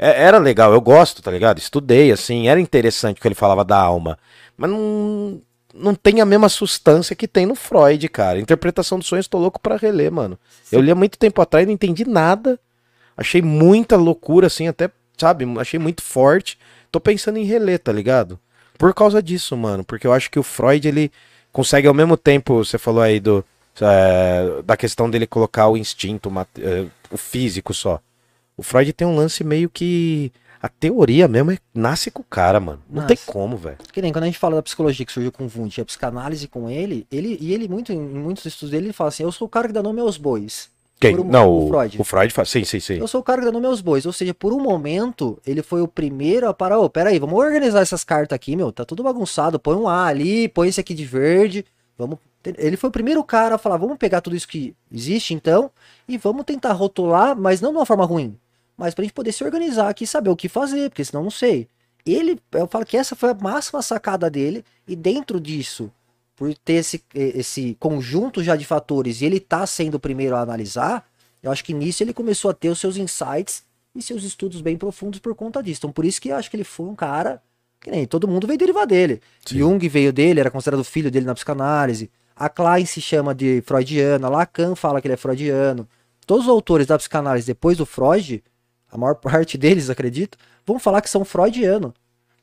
[0.00, 1.58] era legal, eu gosto, tá ligado?
[1.58, 4.18] Estudei, assim, era interessante o que ele falava da alma.
[4.56, 5.40] Mas não,
[5.74, 8.40] não tem a mesma substância que tem no Freud, cara.
[8.40, 10.38] Interpretação dos sonhos, tô louco pra reler, mano.
[10.72, 12.58] Eu li há muito tempo atrás, não entendi nada.
[13.16, 16.58] Achei muita loucura, assim, até, sabe, achei muito forte.
[16.90, 18.38] Tô pensando em reler, tá ligado?
[18.78, 19.84] Por causa disso, mano.
[19.84, 21.12] Porque eu acho que o Freud, ele
[21.52, 23.44] consegue ao mesmo tempo, você falou aí do.
[23.80, 28.00] é, da questão dele colocar o instinto, o é, o físico só.
[28.60, 30.30] O Freud tem um lance meio que.
[30.62, 32.82] A teoria mesmo é, nasce com o cara, mano.
[32.90, 33.78] Não tem como, velho.
[33.90, 36.46] Que nem quando a gente fala da psicologia que surgiu com o Wundt, a psicanálise
[36.46, 39.46] com ele, ele e ele muito em muitos estudos dele ele fala assim, eu sou
[39.46, 40.68] o cara que dá nome aos bois.
[41.00, 41.18] Quem?
[41.18, 42.00] Um- não, o o, Freud.
[42.02, 42.44] O Freud fala.
[42.44, 42.98] Sim, sim, sim.
[42.98, 44.04] Eu sou o cara que dá nome aos bois.
[44.04, 46.78] Ou seja, por um momento, ele foi o primeiro a parar.
[46.78, 48.70] Ô, peraí, vamos organizar essas cartas aqui, meu.
[48.70, 49.58] Tá tudo bagunçado.
[49.58, 51.64] Põe um A ali, põe esse aqui de verde.
[51.96, 52.18] Vamos.
[52.58, 55.70] Ele foi o primeiro cara a falar: vamos pegar tudo isso que existe, então,
[56.06, 58.36] e vamos tentar rotular, mas não de uma forma ruim.
[58.80, 61.30] Mas pra gente poder se organizar aqui e saber o que fazer, porque senão não
[61.30, 61.68] sei.
[62.06, 65.92] Ele, eu falo que essa foi a máxima sacada dele, e dentro disso,
[66.34, 70.40] por ter esse, esse conjunto já de fatores e ele tá sendo o primeiro a
[70.40, 71.06] analisar,
[71.42, 73.62] eu acho que nisso ele começou a ter os seus insights
[73.94, 75.80] e seus estudos bem profundos por conta disso.
[75.80, 77.42] Então por isso que eu acho que ele foi um cara
[77.78, 79.20] que nem todo mundo veio derivar dele.
[79.44, 79.58] Sim.
[79.58, 82.10] Jung veio dele, era considerado filho dele na psicanálise.
[82.34, 85.86] A Klein se chama de freudiana, Lacan fala que ele é freudiano.
[86.26, 88.42] Todos os autores da psicanálise depois do Freud,
[88.90, 90.36] a maior parte deles, acredito,
[90.66, 91.92] vão falar que são freudianos.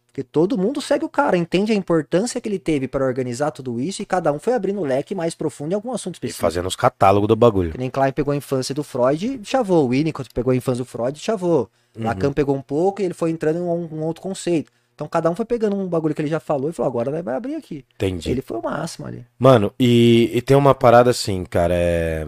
[0.08, 3.80] Porque todo mundo segue o cara, entende a importância que ele teve para organizar tudo
[3.80, 6.41] isso e cada um foi abrindo o leque mais profundo em algum assunto E específico.
[6.41, 7.72] fazendo os catálogos do bagulho.
[7.72, 9.86] Que nem Klein pegou a infância do Freud, chavou.
[9.86, 11.70] O Winnicott pegou a infância do Freud, chavou.
[11.95, 12.04] Uhum.
[12.06, 14.72] Lacan pegou um pouco e ele foi entrando em um, um outro conceito.
[14.95, 17.36] Então cada um foi pegando um bagulho que ele já falou e falou, agora vai
[17.36, 17.86] abrir aqui.
[17.93, 18.32] Entendi.
[18.32, 19.24] Ele foi o máximo ali.
[19.38, 22.26] Mano, e, e tem uma parada assim, cara, é...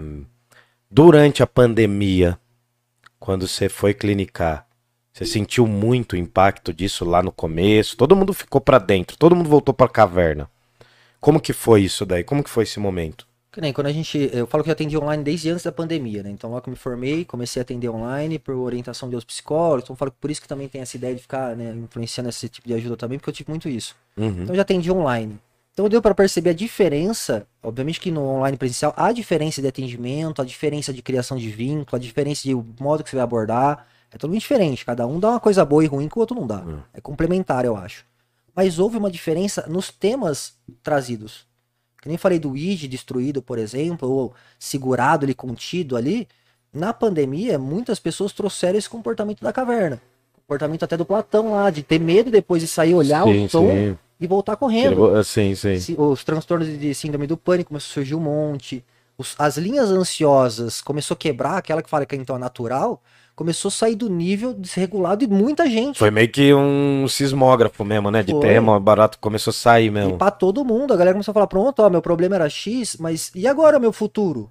[0.92, 2.38] Durante a pandemia,
[3.20, 4.66] quando você foi clinicar,
[5.14, 7.98] você sentiu muito o impacto disso lá no começo?
[7.98, 10.50] Todo mundo ficou pra dentro, todo mundo voltou pra caverna.
[11.20, 12.24] Como que foi isso daí?
[12.24, 13.28] Como que foi esse momento?
[13.52, 14.30] Que nem quando a gente.
[14.32, 16.30] Eu falo que eu atendi online desde antes da pandemia, né?
[16.30, 19.84] Então, logo que eu me formei, comecei a atender online por orientação de outros psicólogos.
[19.84, 22.30] Então, eu falo que por isso que também tem essa ideia de ficar né, influenciando
[22.30, 23.96] esse tipo de ajuda também, porque eu tive muito isso.
[24.16, 24.44] Uhum.
[24.44, 25.40] Então, eu já atendi online.
[25.80, 27.48] Então, deu para perceber a diferença.
[27.64, 31.96] Obviamente que no online presencial há diferença de atendimento, a diferença de criação de vínculo,
[31.96, 33.88] a diferença de modo que você vai abordar.
[34.12, 34.84] É totalmente diferente.
[34.84, 36.58] Cada um dá uma coisa boa e ruim que o outro não dá.
[36.58, 36.80] Hum.
[36.94, 38.04] É complementar, eu acho.
[38.54, 40.54] Mas houve uma diferença nos temas
[40.84, 41.48] trazidos.
[42.02, 46.28] Que nem falei do id destruído, por exemplo, ou segurado ali, contido ali.
[46.74, 50.02] Na pandemia, muitas pessoas trouxeram esse comportamento da caverna.
[50.34, 53.70] Comportamento até do Platão lá, de ter medo depois de sair, olhar Sim, o som
[53.70, 53.98] sim.
[54.20, 55.24] E voltar correndo.
[55.24, 55.80] Sim, sim.
[55.80, 58.84] Se- Os transtornos de síndrome do pânico começou a surgir um monte.
[59.18, 63.02] Os- as linhas ansiosas começou a quebrar, aquela que fala que então é natural,
[63.36, 65.98] começou a sair do nível desregulado de muita gente.
[66.00, 68.22] Foi meio que um sismógrafo mesmo, né?
[68.24, 68.42] De Foi.
[68.42, 70.18] tema, barato começou a sair E mesmo.
[70.18, 73.32] pra todo mundo, a galera começou a falar, pronto, ó, meu problema era X, mas
[73.34, 74.50] e agora meu futuro?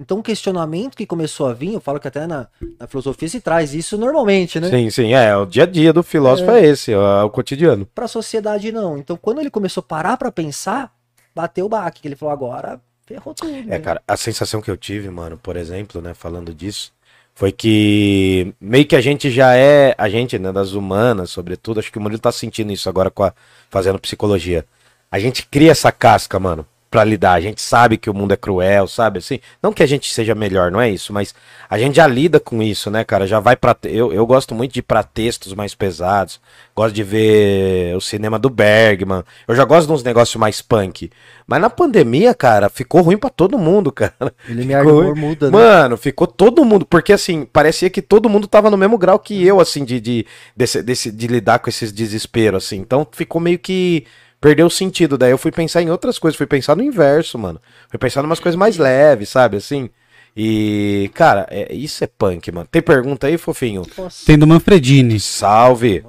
[0.00, 2.48] Então o questionamento que começou a vir, eu falo que até na,
[2.78, 4.70] na filosofia se traz isso normalmente, né?
[4.70, 5.36] Sim, sim, é.
[5.36, 7.84] O dia a dia do filósofo é, esse, ó, é o cotidiano.
[7.94, 8.96] Pra sociedade não.
[8.96, 10.90] Então quando ele começou a parar pra pensar,
[11.34, 13.50] bateu o baque, que ele falou, agora ferrou tudo.
[13.50, 13.78] É, né?
[13.78, 16.92] cara, a sensação que eu tive, mano, por exemplo, né, falando disso,
[17.34, 21.92] foi que meio que a gente já é, a gente, né, das humanas, sobretudo, acho
[21.92, 23.34] que o Murilo tá sentindo isso agora com a,
[23.68, 24.64] fazendo psicologia.
[25.10, 27.34] A gente cria essa casca, mano, pra lidar.
[27.34, 29.38] A gente sabe que o mundo é cruel, sabe assim?
[29.62, 31.32] Não que a gente seja melhor, não é isso, mas
[31.68, 33.26] a gente já lida com isso, né, cara?
[33.26, 33.74] Já vai pra.
[33.74, 36.40] te- Eu, eu gosto muito de ir pra textos mais pesados.
[36.74, 39.22] Gosto de ver o cinema do Bergman.
[39.46, 41.10] Eu já gosto de uns negócios mais punk.
[41.46, 44.32] Mas na pandemia, cara, ficou ruim pra todo mundo, cara.
[44.48, 45.52] Ele me Ficou- muda, né?
[45.56, 46.84] Mano, ficou todo mundo.
[46.86, 50.26] Porque assim, parecia que todo mundo tava no mesmo grau que eu, assim, de, de,
[50.56, 52.76] desse, desse- de lidar com esses desesperos, assim.
[52.78, 54.04] Então ficou meio que.
[54.40, 55.18] Perdeu o sentido.
[55.18, 56.36] Daí eu fui pensar em outras coisas.
[56.36, 57.60] Fui pensar no inverso, mano.
[57.88, 59.56] Fui pensar em umas coisas mais leves, sabe?
[59.58, 59.90] Assim.
[60.36, 62.66] E, cara, é- isso é punk, mano.
[62.70, 63.82] Tem pergunta aí, fofinho?
[63.98, 64.24] Nossa.
[64.24, 65.18] Tem do Manfredini.
[65.18, 66.04] Salve.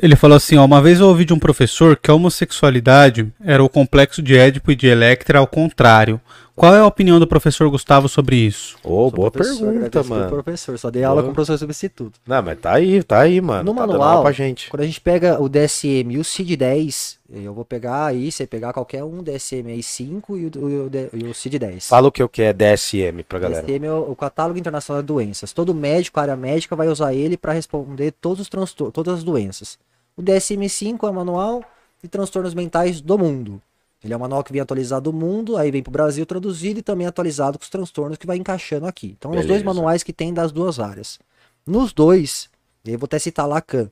[0.00, 3.62] Ele falou assim, ó, uma vez eu ouvi de um professor que a homossexualidade era
[3.62, 6.20] o complexo de Édipo e de Electra ao contrário.
[6.56, 8.76] Qual é a opinião do professor Gustavo sobre isso?
[8.84, 10.28] Ô, Sou boa pergunta, mano.
[10.30, 12.20] professor, só dei aula com o professor substituto.
[12.24, 13.72] Não, mas tá aí, tá aí, mano.
[13.72, 14.70] No tá manual, pra gente.
[14.70, 18.72] Quando a gente pega o DSM e o CID-10, eu vou pegar aí, você pegar
[18.72, 21.88] qualquer um, DSM aí 5 e o, o, e o CID-10.
[21.88, 23.66] Fala o que, o que é DSM pra galera.
[23.66, 25.52] DSM é o, o Catálogo Internacional de Doenças.
[25.52, 29.76] Todo médico, área médica, vai usar ele para responder todos os transtor todas as doenças.
[30.16, 31.64] O DSM-5 é o Manual
[32.00, 33.60] de Transtornos Mentais do Mundo.
[34.04, 36.78] Ele é um manual que vem atualizado do mundo, aí vem para o Brasil traduzido
[36.78, 39.16] e também atualizado com os transtornos que vai encaixando aqui.
[39.18, 39.64] Então, os dois Beleza.
[39.64, 41.18] manuais que tem das duas áreas.
[41.66, 42.50] Nos dois,
[42.84, 43.90] eu vou até citar Lacan.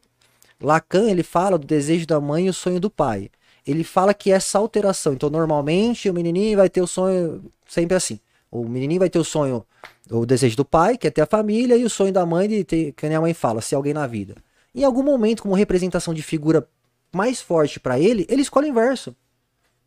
[0.60, 3.30] Lacan, ele fala do desejo da mãe e o sonho do pai.
[3.66, 8.20] Ele fala que essa alteração, então normalmente o menininho vai ter o sonho sempre assim.
[8.50, 9.64] O menininho vai ter o sonho,
[10.10, 12.64] o desejo do pai, que é ter a família, e o sonho da mãe de
[12.64, 14.36] ter, que a mãe fala, ser alguém na vida.
[14.74, 16.68] Em algum momento, como representação de figura
[17.10, 19.16] mais forte pra ele, ele escolhe o inverso.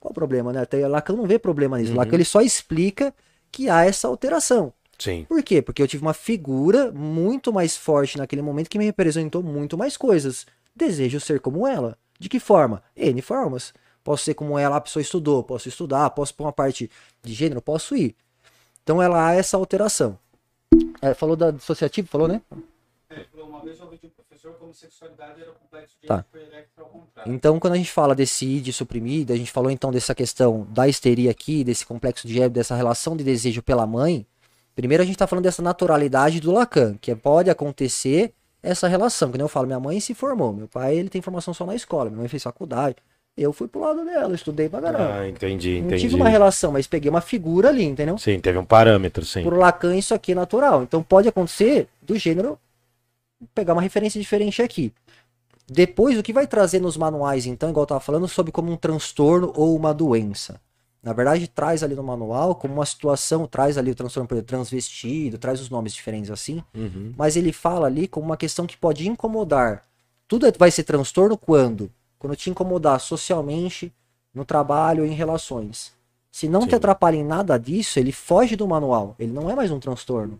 [0.06, 0.62] Qual o problema, né?
[0.62, 1.96] Até Lacan não vê problema nisso.
[1.96, 3.12] Lacan ele só explica
[3.52, 4.72] que há essa alteração.
[5.00, 5.26] Sim.
[5.28, 5.64] Por quê?
[5.64, 9.98] Porque eu tive uma figura muito mais forte naquele momento que me representou muito mais
[9.98, 10.46] coisas.
[10.76, 11.98] Desejo ser como ela.
[12.20, 12.84] De que forma?
[12.96, 13.74] N formas.
[14.04, 16.88] Posso ser como ela, a pessoa estudou, posso estudar, posso pôr uma parte
[17.24, 18.16] de gênero, posso ir.
[18.84, 20.20] Então ela há essa alteração.
[21.02, 22.44] É, falou da dissociativo, falou, né?
[23.34, 24.10] Uma vez eu ouvi de um
[24.46, 26.24] professor como sexualidade era complexo de Tá.
[26.78, 27.34] ao contrário.
[27.34, 30.88] Então, quando a gente fala desse id suprimido, a gente falou então dessa questão da
[30.88, 34.26] histeria aqui, desse complexo de Édipo, dessa relação de desejo pela mãe.
[34.76, 39.32] Primeiro a gente tá falando dessa naturalidade do Lacan, que pode acontecer essa relação.
[39.32, 41.76] Que nem eu falo, minha mãe se formou, meu pai ele tem formação só na
[41.76, 42.98] escola, minha mãe fez faculdade.
[43.38, 45.20] Eu fui pro lado dela, estudei pra caramba.
[45.20, 46.04] Ah, entendi, Não entendi.
[46.04, 48.18] tive uma relação, mas peguei uma figura ali, entendeu?
[48.18, 49.44] Sim, teve um parâmetro, sim.
[49.44, 50.84] Por Lacan isso aqui é natural.
[50.84, 52.58] Então pode acontecer do gênero
[53.54, 54.94] pegar uma referência diferente aqui.
[55.68, 58.78] Depois, o que vai trazer nos manuais, então, igual eu tava falando, sobre como um
[58.78, 60.60] transtorno ou uma doença.
[61.02, 64.48] Na verdade, traz ali no manual como uma situação, traz ali o transtorno por exemplo,
[64.48, 67.14] transvestido, traz os nomes diferentes assim, Uhum.
[67.18, 69.84] mas ele fala ali como uma questão que pode incomodar.
[70.28, 71.92] Tudo é- vai ser transtorno quando?
[72.18, 73.92] Quando te incomodar socialmente,
[74.34, 75.94] no trabalho em relações.
[76.32, 76.68] Se não Sim.
[76.70, 79.16] te atrapalha em nada disso, ele foge do manual.
[79.18, 80.40] Ele não é mais um transtorno.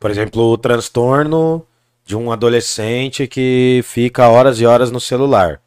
[0.00, 1.64] Por exemplo, o transtorno
[2.06, 5.60] de um adolescente que fica horas e horas no celular.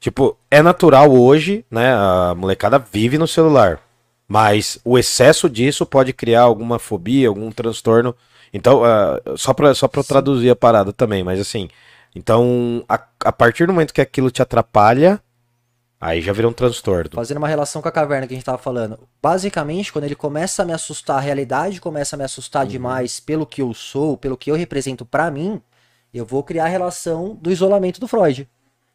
[0.00, 1.92] Tipo, é natural hoje, né?
[1.92, 3.78] A molecada vive no celular.
[4.26, 8.16] Mas o excesso disso pode criar alguma fobia, algum transtorno.
[8.54, 11.68] Então, ah, só pra, só pra eu traduzir a parada também, mas assim.
[12.14, 15.20] Então, a, a partir do momento que aquilo te atrapalha,
[16.06, 17.10] aí já vira um transtorno.
[17.14, 18.98] Fazendo uma relação com a caverna que a gente tava falando.
[19.22, 22.68] Basicamente, quando ele começa a me assustar, a realidade começa a me assustar Uhum.
[22.70, 25.60] demais pelo que eu sou, pelo que eu represento pra mim,
[26.14, 28.48] eu vou criar a relação do isolamento do Freud.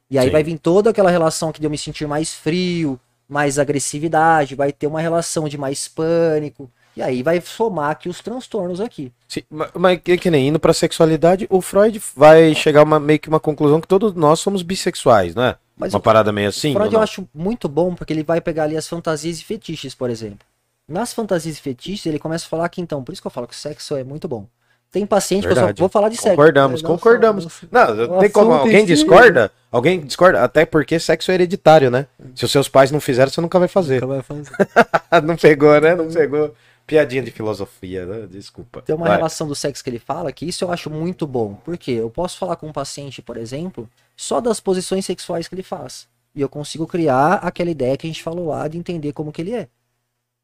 [0.09, 0.31] E aí Sim.
[0.31, 2.99] vai vir toda aquela relação que de eu me sentir mais frio,
[3.29, 6.69] mais agressividade, vai ter uma relação de mais pânico.
[6.97, 9.13] E aí vai somar aqui os transtornos aqui.
[9.27, 13.17] Sim, ma- mas que, que nem indo pra sexualidade, o Freud vai chegar uma, meio
[13.19, 15.55] que uma conclusão que todos nós somos bissexuais, não é?
[15.81, 16.73] Mas uma o parada meio assim?
[16.73, 19.95] Freud ou eu acho muito bom porque ele vai pegar ali as fantasias e fetiches,
[19.95, 20.45] por exemplo.
[20.87, 23.47] Nas fantasias e fetiches, ele começa a falar que então, por isso que eu falo
[23.47, 24.45] que o sexo é muito bom.
[24.91, 25.77] Tem paciente que eu Verdade.
[25.79, 26.35] só vou falar de sexo.
[26.35, 27.47] Concordamos, não concordamos.
[27.71, 28.51] não o tem como.
[28.51, 29.49] Alguém discorda?
[29.71, 30.43] Alguém discorda?
[30.43, 32.07] Até porque sexo é hereditário, né?
[32.35, 34.01] Se os seus pais não fizeram, você nunca vai fazer.
[34.01, 34.51] Nunca vai fazer.
[35.23, 35.95] não pegou, né?
[35.95, 36.53] Não pegou.
[36.85, 38.27] Piadinha de filosofia, né?
[38.29, 38.81] Desculpa.
[38.81, 39.15] Tem uma Vai.
[39.15, 41.57] relação do sexo que ele fala que isso eu acho muito bom.
[41.63, 43.89] Porque eu posso falar com um paciente, por exemplo,
[44.21, 46.07] só das posições sexuais que ele faz.
[46.35, 49.41] E eu consigo criar aquela ideia que a gente falou lá de entender como que
[49.41, 49.67] ele é.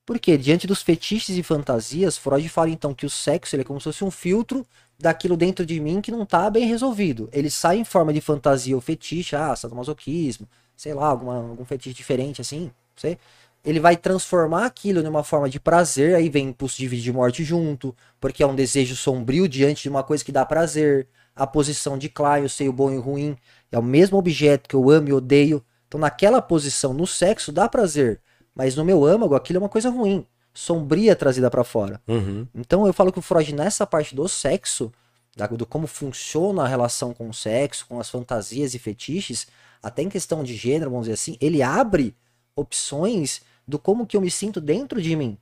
[0.04, 3.80] Porque diante dos fetiches e fantasias, Freud fala então que o sexo ele é como
[3.80, 4.66] se fosse um filtro
[4.98, 7.30] daquilo dentro de mim que não tá bem resolvido.
[7.32, 11.96] Ele sai em forma de fantasia ou fetiche, ah, sadomasoquismo, sei lá, alguma, algum fetiche
[11.96, 13.20] diferente assim, sei.
[13.64, 17.44] Ele vai transformar aquilo numa forma de prazer, aí vem impulso de vida e morte
[17.44, 21.08] junto, porque é um desejo sombrio diante de uma coisa que dá prazer.
[21.36, 23.38] A posição de Klein, o bom e o ruim,
[23.72, 25.64] é o mesmo objeto que eu amo e odeio.
[25.88, 28.22] Então, naquela posição, no sexo, dá prazer.
[28.54, 32.02] Mas no meu âmago, aquilo é uma coisa ruim, sombria trazida pra fora.
[32.08, 32.48] Uhum.
[32.56, 34.92] Então eu falo que o Freud, nessa parte do sexo,
[35.36, 39.46] da- do como funciona a relação com o sexo, com as fantasias e fetiches,
[39.84, 42.16] até em questão de gênero, vamos dizer assim, ele abre
[42.56, 45.38] opções do como que eu me sinto dentro de mim.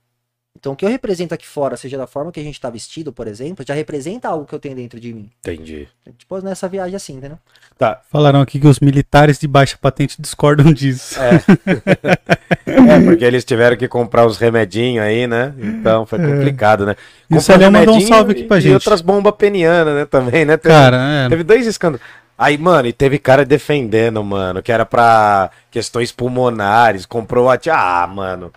[0.58, 3.12] Então o que eu represento aqui fora, seja da forma que a gente tá vestido,
[3.12, 5.30] por exemplo, já representa algo que eu tenho dentro de mim.
[5.40, 5.86] Entendi.
[6.18, 7.38] Tipo nessa viagem assim, entendeu?
[7.78, 8.00] Tá.
[8.10, 11.18] Falaram aqui que os militares de baixa patente discordam disso.
[11.20, 15.52] É, porque eles tiveram que comprar os remedinhos aí, né?
[15.58, 16.96] Então foi complicado, né?
[17.30, 18.70] E o Célio mandou um remedinho salve aqui pra e- gente.
[18.70, 20.04] E outras bombas penianas, né?
[20.06, 20.56] Também, né?
[20.56, 21.28] Teve- Cara, é.
[21.28, 22.00] Teve dois escândalos.
[22.38, 27.58] Aí, mano, e teve cara defendendo, mano, que era pra questões pulmonares, comprou a.
[27.70, 28.52] Ah, mano.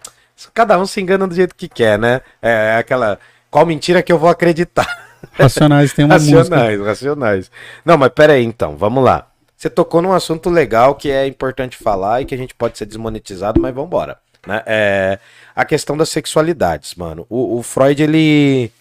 [0.54, 2.22] Cada um se engana do jeito que quer, né?
[2.42, 3.20] É aquela.
[3.50, 4.88] Qual mentira que eu vou acreditar?
[5.34, 6.38] Racionais tem uma música.
[6.38, 7.52] racionais, racionais.
[7.84, 9.28] Não, mas pera aí, então, vamos lá.
[9.58, 12.86] Você tocou num assunto legal que é importante falar e que a gente pode ser
[12.86, 14.18] desmonetizado, mas vambora.
[14.48, 14.64] Né?
[14.66, 15.20] É
[15.60, 17.26] a questão das sexualidades, mano.
[17.30, 18.72] O, o Freud, ele.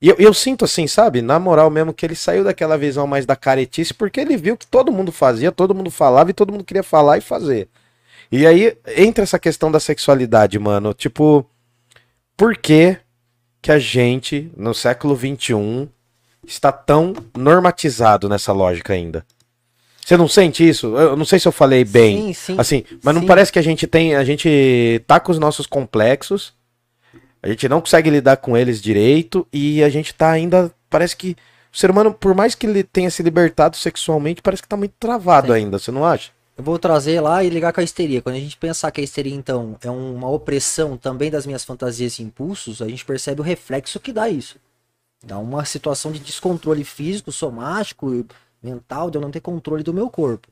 [0.00, 1.20] Eu, eu sinto assim, sabe?
[1.20, 4.66] Na moral mesmo, que ele saiu daquela visão mais da caretice, porque ele viu que
[4.66, 7.68] todo mundo fazia, todo mundo falava e todo mundo queria falar e fazer.
[8.30, 10.92] E aí entra essa questão da sexualidade, mano.
[10.92, 11.48] Tipo,
[12.36, 12.96] por que
[13.62, 15.88] que a gente, no século XXI,
[16.46, 19.24] está tão normatizado nessa lógica ainda?
[20.04, 20.94] Você não sente isso?
[20.98, 22.26] Eu não sei se eu falei bem.
[22.26, 22.56] Sim, sim.
[22.58, 23.26] Assim, mas não Sim.
[23.26, 26.52] parece que a gente tem, a gente tá com os nossos complexos,
[27.42, 31.34] a gente não consegue lidar com eles direito e a gente tá ainda, parece que
[31.72, 34.94] o ser humano, por mais que ele tenha se libertado sexualmente, parece que tá muito
[35.00, 35.54] travado Sim.
[35.54, 36.30] ainda, você não acha?
[36.56, 38.22] Eu vou trazer lá e ligar com a histeria.
[38.22, 42.18] Quando a gente pensar que a histeria, então, é uma opressão também das minhas fantasias
[42.18, 44.56] e impulsos, a gente percebe o reflexo que dá isso.
[45.24, 48.24] Dá uma situação de descontrole físico, somático,
[48.62, 50.48] mental, de eu não ter controle do meu corpo.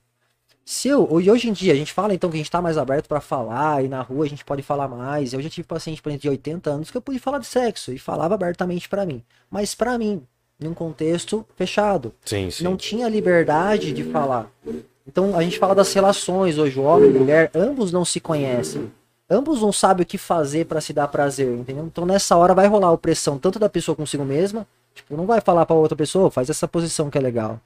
[0.65, 2.79] Se eu, e hoje em dia, a gente fala então que a gente tá mais
[2.79, 5.33] aberto pra falar, e na rua a gente pode falar mais.
[5.33, 7.93] Eu já tive paciente, por exemplo, de 80 anos que eu pude falar de sexo
[7.93, 9.23] e falava abertamente pra mim.
[9.51, 10.23] Mas pra mim,
[10.61, 12.15] em um contexto fechado.
[12.25, 12.65] Sim, sim.
[12.65, 14.51] Não tinha liberdade de falar.
[15.13, 18.19] Então a gente fala das relações hoje, o homem e a mulher, ambos não se
[18.19, 18.91] conhecem.
[19.29, 21.85] Ambos não sabem o que fazer para se dar prazer, entendeu?
[21.85, 25.67] Então nessa hora vai rolar opressão tanto da pessoa consigo mesma, tipo, não vai falar
[25.67, 27.61] para outra pessoa, "Ô, faz essa posição que é legal.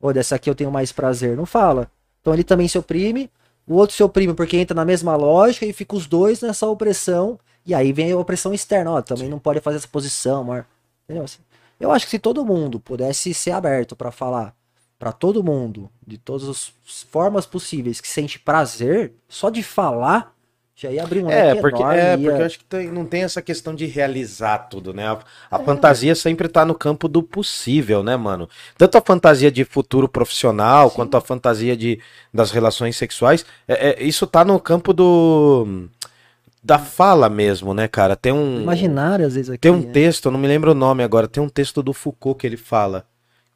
[0.00, 1.88] Ou dessa aqui eu tenho mais prazer, não fala.
[2.20, 3.30] Então ele também se oprime,
[3.68, 7.38] o outro se oprime porque entra na mesma lógica e fica os dois nessa opressão.
[7.64, 10.66] E aí vem a opressão externa, ó, também não pode fazer essa posição, amor.
[11.04, 11.24] Entendeu?
[11.24, 11.38] Assim,
[11.78, 14.54] eu acho que se todo mundo pudesse ser aberto pra falar
[15.00, 16.72] pra todo mundo, de todas as
[17.10, 20.34] formas possíveis, que sente prazer, só de falar,
[20.76, 23.06] já ia abrir um É, porque, enorme, é, ia- porque eu acho que tem- não
[23.06, 25.08] tem essa questão de realizar tudo, né?
[25.08, 25.18] A,
[25.50, 28.46] a fantasia sempre tá no campo do possível, né, mano?
[28.76, 31.98] Tanto a fantasia de futuro profissional, quanto a fantasia de,
[32.32, 35.88] das relações sexuais, é- é- isso tá no campo do.
[36.62, 38.14] da fala mesmo, né, cara?
[38.14, 38.60] Tem um.
[38.60, 39.58] imaginário às vezes aqui.
[39.60, 39.92] Tem um né?
[39.92, 42.58] texto, eu não me lembro o nome agora, tem um texto do Foucault que ele
[42.58, 43.06] fala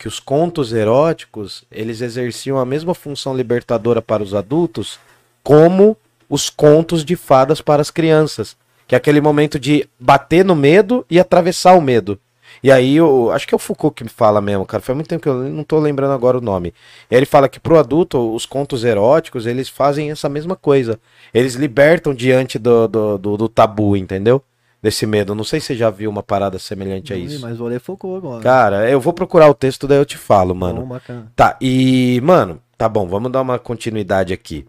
[0.04, 4.98] que os contos eróticos, eles exerciam a mesma função libertadora para os adultos
[5.42, 5.96] como
[6.28, 8.54] os contos de fadas para as crianças,
[8.86, 12.20] que é aquele momento de bater no medo e atravessar o medo.
[12.62, 14.82] E aí, eu, acho que é o Foucault que fala mesmo, cara.
[14.82, 16.74] Faz muito tempo que eu não tô lembrando agora o nome.
[17.10, 21.00] Ele fala que pro adulto, os contos eróticos, eles fazem essa mesma coisa.
[21.32, 24.42] Eles libertam diante do, do, do- do tabu, entendeu?
[24.84, 25.34] Desse medo.
[25.34, 27.40] Não sei se você já viu uma parada semelhante a isso.
[27.40, 28.42] Mas ler Foucault agora.
[28.42, 30.82] Cara, eu vou procurar o texto, daí eu te falo, mano.
[30.82, 31.32] Bom, bacana.
[31.34, 34.66] Tá, e, mano, tá bom, vamos dar uma continuidade aqui.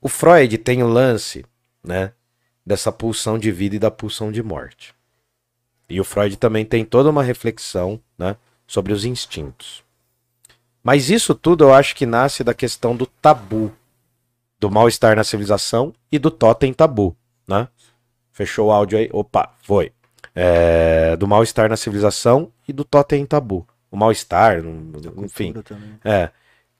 [0.00, 1.44] O Freud tem o lance,
[1.82, 2.12] né,
[2.64, 4.94] dessa pulsão de vida e da pulsão de morte.
[5.90, 9.82] E o Freud também tem toda uma reflexão, né, sobre os instintos.
[10.84, 13.72] Mas isso tudo eu acho que nasce da questão do tabu,
[14.60, 17.66] do mal-estar na civilização e do totem tabu, né?
[18.36, 19.08] Fechou o áudio aí?
[19.14, 19.90] Opa, foi.
[20.34, 23.66] É, do mal-estar na civilização e do totem tabu.
[23.90, 24.58] O mal-estar,
[25.24, 25.54] enfim.
[26.04, 26.28] É.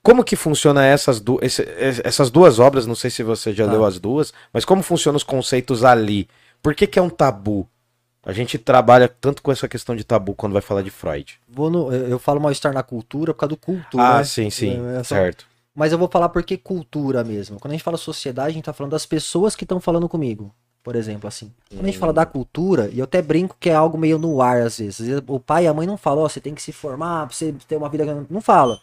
[0.03, 2.85] Como que funciona essas, du esse- es- essas duas obras?
[2.85, 3.71] Não sei se você já Tá.
[3.71, 6.29] leu as duas, mas como funcionam os conceitos ali?
[6.61, 7.67] Por que, que é um tabu?
[8.23, 11.39] A gente trabalha tanto com essa questão de tabu quando vai falar de Freud.
[11.49, 14.03] Vou no- eu falo mal-estar na cultura por causa do cultura.
[14.03, 14.23] ah, né?
[14.25, 15.47] sim, sim, É, é só- certo.
[15.73, 17.59] Mas eu vou falar porque cultura mesmo.
[17.59, 20.53] Quando a gente fala sociedade, a gente tá falando das pessoas que estão falando comigo.
[20.87, 21.51] Por exemplo, assim.
[21.69, 24.41] Quando a gente fala da cultura, e eu até brinco que é algo meio no
[24.41, 25.01] ar às vezes.
[25.01, 27.27] Às vezes O pai e a mãe não falam, ó, você tem que se formar
[27.27, 28.05] pra você ter uma vida.
[28.05, 28.79] grande." Não fala.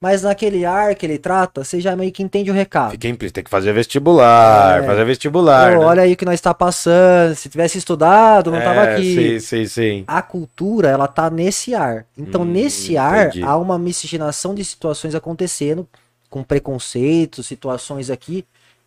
[0.00, 2.92] Mas naquele ar que ele trata, você já meio que entende o recado.
[2.92, 4.86] Fica implícito, tem que fazer vestibular, É.
[4.86, 5.74] fazer vestibular.
[5.74, 5.84] Pô, né?
[5.84, 7.34] Olha aí o que nós está passando.
[7.34, 9.14] Se tivesse estudado, não tava É, aqui.
[9.14, 10.04] Sim, sim, sim.
[10.06, 12.06] A cultura, ela tá nesse ar.
[12.16, 13.42] Então, Hum, nesse ar, entendi.
[13.44, 15.86] há uma miscigenação de situações acontecendo,
[16.30, 18.42] com preconceitos, situações aqui,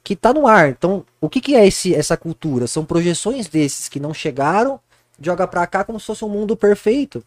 [0.05, 0.69] que tá no ar.
[0.69, 2.67] Então, o que, que é esse, essa cultura?
[2.67, 4.79] São projeções desses que não chegaram,
[5.19, 7.23] joga pra cá como se fosse um mundo perfeito.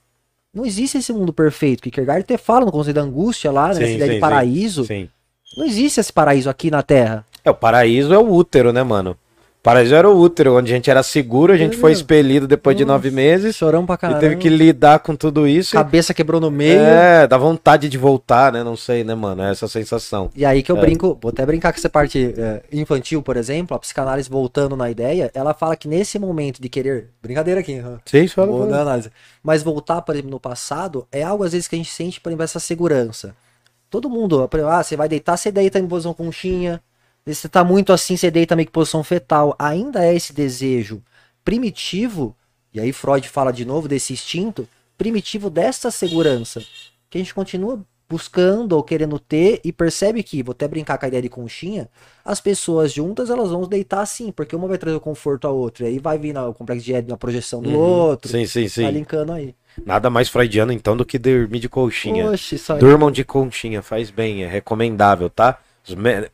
[0.55, 1.83] Não existe esse mundo perfeito.
[1.83, 3.75] Kierkegaard até fala no conceito da angústia lá, né?
[3.75, 4.85] Sim, Essa ideia sim, de paraíso.
[4.85, 5.09] sim.
[5.57, 7.27] Não existe esse paraíso aqui na Terra.
[7.45, 9.17] É, o paraíso é o útero, né, mano?
[9.61, 12.85] Paraíso era o útero, onde a gente era seguro, a gente foi expelido depois de
[12.85, 14.21] nove meses Chorão pra e caramba.
[14.21, 15.75] teve que lidar com tudo isso.
[15.75, 16.79] e- Cabeça quebrou no meio.
[16.81, 18.63] É, dá vontade de voltar, né?
[18.63, 19.43] Não sei, né, mano?
[19.43, 20.31] É essa sensação.
[20.35, 20.81] E aí que eu É.
[20.81, 24.89] brinco, vou até brincar com essa parte é, infantil, por exemplo, a psicanálise voltando na
[24.91, 27.09] ideia, ela fala que nesse momento de querer.
[27.21, 27.83] Brincadeira aqui?
[28.07, 29.11] Sim, isso Vou na análise.
[29.43, 32.31] Mas voltar, por exemplo, no passado, é algo às vezes que a gente sente, por
[32.31, 33.35] exemplo, essa segurança.
[33.91, 36.81] Todo mundo, ah, você vai deitar, você deita em posição conchinha.
[37.35, 39.55] Se você tá muito assim, você deita meio que posição fetal.
[39.59, 41.03] Ainda é esse desejo
[41.45, 42.37] primitivo,
[42.73, 46.63] e aí Freud fala de novo desse instinto, primitivo dessa segurança,
[47.09, 51.05] que a gente continua buscando ou querendo ter e percebe que, vou até brincar com
[51.05, 51.89] a ideia de conchinha,
[52.25, 55.85] as pessoas juntas elas vão deitar assim, porque uma vai trazer o conforto à outra,
[55.85, 58.91] e aí vai vir o complexo de Édipo, na projeção do outro, Sim, sim, sim.
[58.91, 59.55] linkando aí.
[59.85, 62.31] Nada mais freudiano, então, do que dormir de conchinha.
[62.31, 62.59] Oxe.
[62.81, 65.59] Durmam de conchinha, faz bem, é recomendável, tá?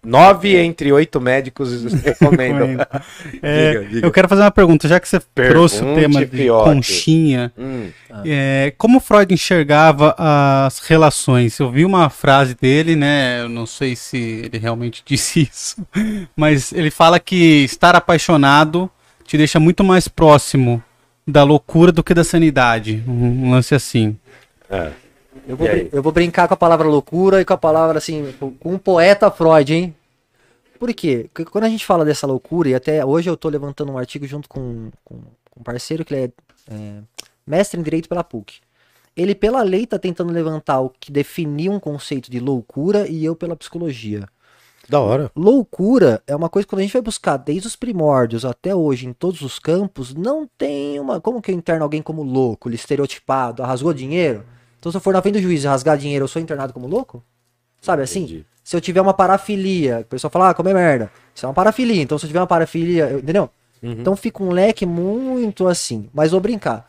[0.05, 2.77] Nove entre oito médicos recomendam.
[3.43, 4.07] É, Diga, diga.
[4.07, 7.89] Eu quero fazer uma pergunta, já que você trouxe o Pergunte, tema de conchinha, Hum,
[8.25, 11.59] é, como Freud enxergava as relações?
[11.59, 13.43] Eu vi uma frase dele, né?
[13.43, 15.77] Eu não sei se ele realmente disse isso,
[16.37, 18.91] mas ele fala que estar apaixonado
[19.27, 20.83] te deixa muito mais próximo
[21.27, 23.03] da loucura do que da sanidade.
[23.09, 24.17] Um lance assim.
[24.71, 24.91] é.
[25.47, 28.72] Eu vou, eu vou brincar com a palavra loucura e com a palavra assim, com
[28.72, 29.95] um poeta Freud, hein?
[30.78, 31.28] Por quê?
[31.32, 34.26] Porque quando a gente fala dessa loucura, e até hoje eu tô levantando um artigo
[34.26, 35.20] junto com, com,
[35.51, 36.99] com um parceiro que ele é, é,
[37.47, 38.61] mestre em Direito pela PUC.
[39.16, 43.37] Ele, pela lei, tá tentando levantar o que definia um conceito de loucura e eu
[43.37, 44.28] pela psicologia.
[44.89, 45.30] Da hora.
[45.35, 49.07] Loucura é uma coisa que quando a gente vai buscar desde os primórdios até hoje
[49.07, 51.20] em todos os campos, não tem uma.
[51.20, 54.45] Como que eu interno alguém como louco, estereotipado, ah, rasgou dinheiro?
[54.85, 56.87] Então se eu for na frente do juiz e rasgar dinheiro, eu sou internado como
[56.87, 57.24] louco?
[57.80, 58.24] Sabe assim?
[58.24, 58.47] Entendi.
[58.62, 61.11] Se eu tiver uma parafilia, o pessoal fala, ah, como é merda.
[61.35, 62.03] Isso é uma parafilia.
[62.03, 63.49] Então se eu tiver uma parafilia, eu- entendeu?
[63.82, 63.93] Uhum.
[63.93, 66.11] Então fica um leque muito assim.
[66.12, 66.87] Mas vou brincar.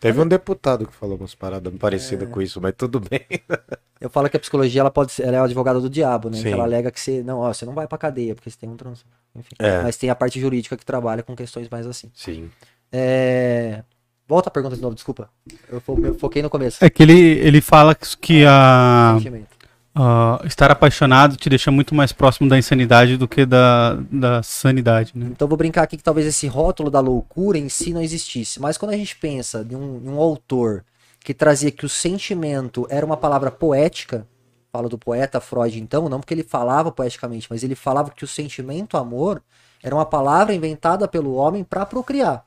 [0.00, 1.76] Teve um deputado que falou umas paradas É.
[1.76, 3.20] parecidas com isso, mas tudo bem.
[4.00, 6.38] Eu falo que a psicologia ela pode ser, ela é o advogado do diabo, né?
[6.38, 6.42] Sim.
[6.44, 8.68] Que ela alega que você não, ó, você não vai pra cadeia porque você tem
[8.68, 9.54] um trans, enfim.
[9.58, 9.82] É.
[9.82, 12.10] Mas tem a parte jurídica que trabalha com questões mais assim.
[12.14, 12.50] Sim.
[12.92, 13.82] É...
[14.28, 15.28] Volta a pergunta de novo, desculpa.
[15.70, 16.84] Eu, fo- eu foquei no começo.
[16.84, 19.46] É que ele, ele fala que a, Sentimento.
[19.94, 25.12] a estar apaixonado te deixa muito mais próximo da insanidade do que da, da sanidade,
[25.14, 25.28] né?
[25.30, 28.60] Então vou brincar aqui que talvez esse rótulo da loucura em si não existisse.
[28.60, 30.84] Mas quando a gente pensa de um, em um autor
[31.20, 34.26] que trazia que o sentimento era uma palavra poética,
[34.72, 38.28] fala do poeta Freud então, não porque ele falava poeticamente, mas ele falava que o
[38.28, 39.40] sentimento amor
[39.82, 42.44] era uma palavra inventada pelo homem para procriar.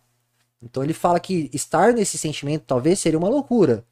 [0.61, 3.85] Então ele fala que estar nesse sentimento talvez seria uma loucura,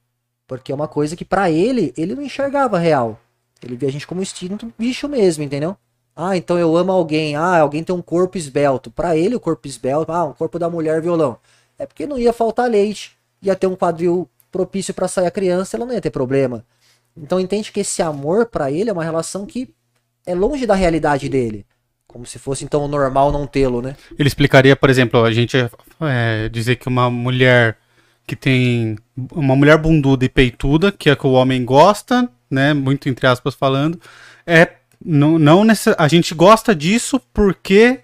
[0.46, 3.20] porque é uma coisa que para ele ele não enxergava real.
[3.64, 5.78] Ele via a gente como instinto bicho mesmo, entendeu?
[6.16, 7.36] Ah, então eu amo alguém.
[7.36, 8.90] Ah, alguém tem um corpo esbelto.
[8.90, 11.38] Pra ele, o corpo esbelto, ah, um corpo da mulher violão.
[11.78, 13.16] É porque não ia faltar leite.
[13.42, 16.66] Ia ter um quadril propício pra sair a criança, ela não ia ter problema.
[17.16, 19.74] Então entende que esse amor pra ele é uma relação que
[20.26, 21.66] é longe da realidade dele.
[22.08, 23.96] Como se fosse então o normal não tê-lo, né?
[24.18, 25.58] Ele explicaria, por exemplo, a gente
[26.02, 27.78] é, dizer que uma mulher
[28.26, 28.98] que tem
[29.32, 33.56] uma mulher bunduda e peituda, que é que o homem gosta, né, muito entre aspas
[33.56, 34.00] falando,
[34.46, 35.96] é não, não necess...
[35.98, 38.02] a gente gosta disso porque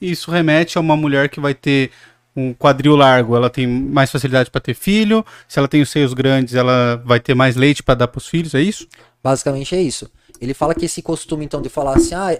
[0.00, 1.90] isso remete a uma mulher que vai ter
[2.34, 6.14] um quadril largo, ela tem mais facilidade para ter filho, se ela tem os seios
[6.14, 8.88] grandes, ela vai ter mais leite para dar para os filhos, é isso?
[9.22, 10.10] Basicamente é isso.
[10.40, 12.30] Ele fala que esse costume, então, de falar assim, ah,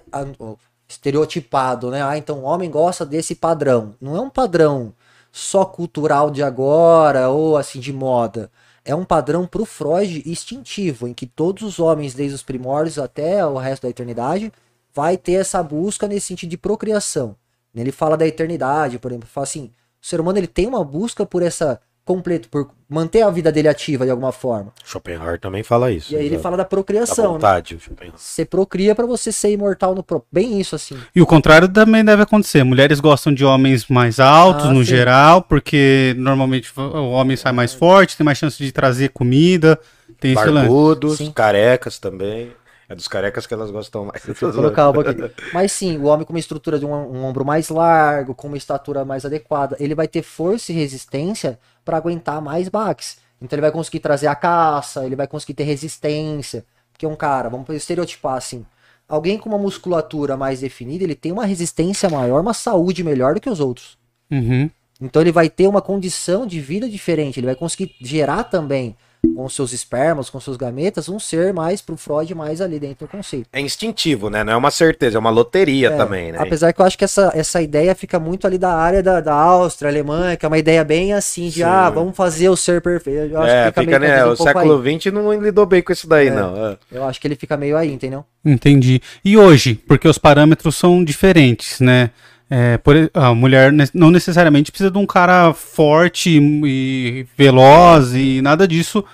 [0.91, 2.03] estereotipado, né?
[2.03, 3.95] Ah, então o homem gosta desse padrão.
[4.01, 4.93] Não é um padrão
[5.31, 8.51] só cultural de agora ou assim de moda.
[8.85, 13.45] É um padrão pro Freud instintivo, em que todos os homens, desde os primórdios até
[13.47, 14.53] o resto da eternidade,
[14.93, 17.37] vai ter essa busca nesse sentido de procriação.
[17.73, 19.71] Ele fala da eternidade, por exemplo, fala assim,
[20.03, 21.81] o ser humano ele tem uma busca por essa
[22.11, 24.73] completo, por manter a vida dele ativa de alguma forma.
[24.85, 26.13] Schopenhauer também fala isso.
[26.13, 27.33] E aí ele fala da Da procriação, né?
[27.35, 28.19] vontade, Schopenhauer.
[28.19, 30.25] Você procria pra você ser imortal no pro...
[30.33, 30.99] bem isso assim.
[31.15, 32.65] E o contrário também deve acontecer.
[32.65, 34.87] Mulheres gostam de homens mais altos, Ah, no sim.
[34.87, 39.79] geral, porque normalmente o homem sai mais forte, tem mais chance de trazer comida.
[40.19, 40.67] Tem esse lance.
[40.69, 41.31] Barbudos, Sim.
[41.33, 42.51] carecas também.
[42.89, 44.21] É dos carecas que elas gostam mais.
[44.41, 45.31] Vou colocar um pouquinho.
[45.55, 48.57] Mas sim, o homem com uma estrutura de um, um ombro mais largo, com uma
[48.57, 51.57] estatura mais adequada, ele vai ter força e resistência
[51.91, 53.19] pra aguentar mais baques.
[53.43, 56.65] Então ele vai conseguir trazer a caça, ele vai conseguir ter resistência.
[56.93, 58.65] Porque um cara, vamos estereotipar assim,
[59.09, 63.41] alguém com uma musculatura mais definida, ele tem uma resistência maior, uma saúde melhor do
[63.41, 63.99] que os outros.
[64.31, 64.71] Uhum.
[65.01, 68.95] Então ele vai ter uma condição de vida diferente, ele vai conseguir gerar também
[69.37, 73.11] com seus espermas, com seus gametas, um ser mais pro Freud mais ali dentro do
[73.11, 73.47] conceito.
[73.53, 74.43] É instintivo, né?
[74.45, 76.39] Não é uma certeza, é uma loteria É, também, né?
[76.41, 79.33] Apesar que eu acho que essa, essa ideia fica muito ali da área da, da
[79.35, 81.63] Áustria, Alemanha, que é uma ideia bem assim de, Sim.
[81.65, 83.33] ah, vamos fazer o ser perfeito.
[83.33, 84.27] Eu acho é, que fica, meio, né?
[84.27, 85.01] um O século aí.
[85.01, 86.31] XX não lidou bem com isso daí, É.
[86.31, 86.67] não.
[86.71, 86.77] É.
[86.93, 88.25] Eu acho que ele fica meio aí, entendeu?
[88.45, 89.01] Entendi.
[89.25, 92.11] E hoje, porque os parâmetros são diferentes, né?
[92.53, 98.67] É, por, a mulher não necessariamente precisa de um cara forte e veloz e nada
[98.67, 99.05] disso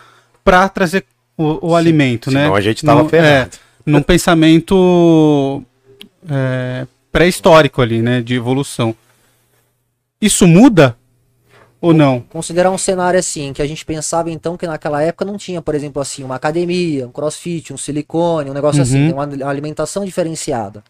[0.43, 1.05] pra trazer
[1.37, 2.45] o, o alimento, né?
[2.45, 3.51] Senão a gente tava Num- ferrado.
[3.55, 5.62] É, num pensamento
[6.28, 8.22] é, pré-histórico ali, né?
[8.22, 8.95] De evolução.
[10.20, 10.97] Isso muda
[11.78, 12.20] ou não?
[12.20, 15.74] Considerar um cenário assim, que a gente pensava então que naquela época não tinha, por
[15.74, 19.05] exemplo, assim, uma academia, um crossfit, um silicone, um negócio assim, Uhum.
[19.09, 20.82] tem uma uma alimentação diferenciada.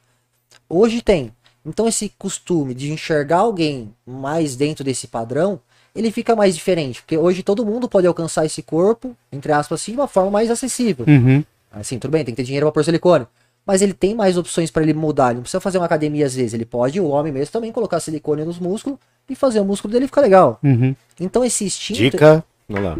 [0.68, 1.32] Hoje tem.
[1.66, 5.58] Então esse costume de enxergar alguém mais dentro desse padrão,
[5.94, 9.92] ele fica mais diferente, porque hoje todo mundo pode alcançar esse corpo, entre aspas assim,
[9.92, 11.04] de uma forma mais acessível.
[11.08, 11.42] Uhum.
[11.72, 13.26] Assim, tudo bem, tem que ter dinheiro pra pôr silicone.
[13.66, 15.28] Mas ele tem mais opções pra ele mudar.
[15.28, 16.54] Ele não precisa fazer uma academia às vezes.
[16.54, 18.96] Ele pode, o homem mesmo, também colocar silicone nos músculos
[19.28, 20.60] e fazer o músculo dele ficar legal.
[20.62, 20.94] Uhum.
[21.18, 22.98] Então esse instinto, Dica, vamos lá.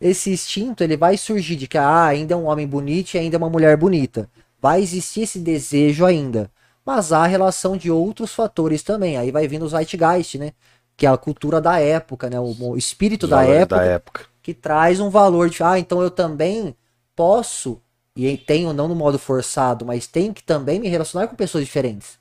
[0.00, 3.36] esse instinto, ele vai surgir de que ah, ainda é um homem bonito e ainda
[3.36, 4.26] é uma mulher bonita.
[4.60, 6.50] Vai existir esse desejo ainda.
[6.86, 9.18] Mas há a relação de outros fatores também.
[9.18, 10.52] Aí vai vindo o Zeitgeist, né?
[10.96, 12.38] Que é a cultura da época, né?
[12.40, 14.26] O, o espírito da época, da época.
[14.42, 16.76] que traz um valor de, ah, então eu também
[17.16, 17.82] posso,
[18.14, 22.18] e tenho não no modo forçado, mas tenho que também me relacionar com pessoas diferentes.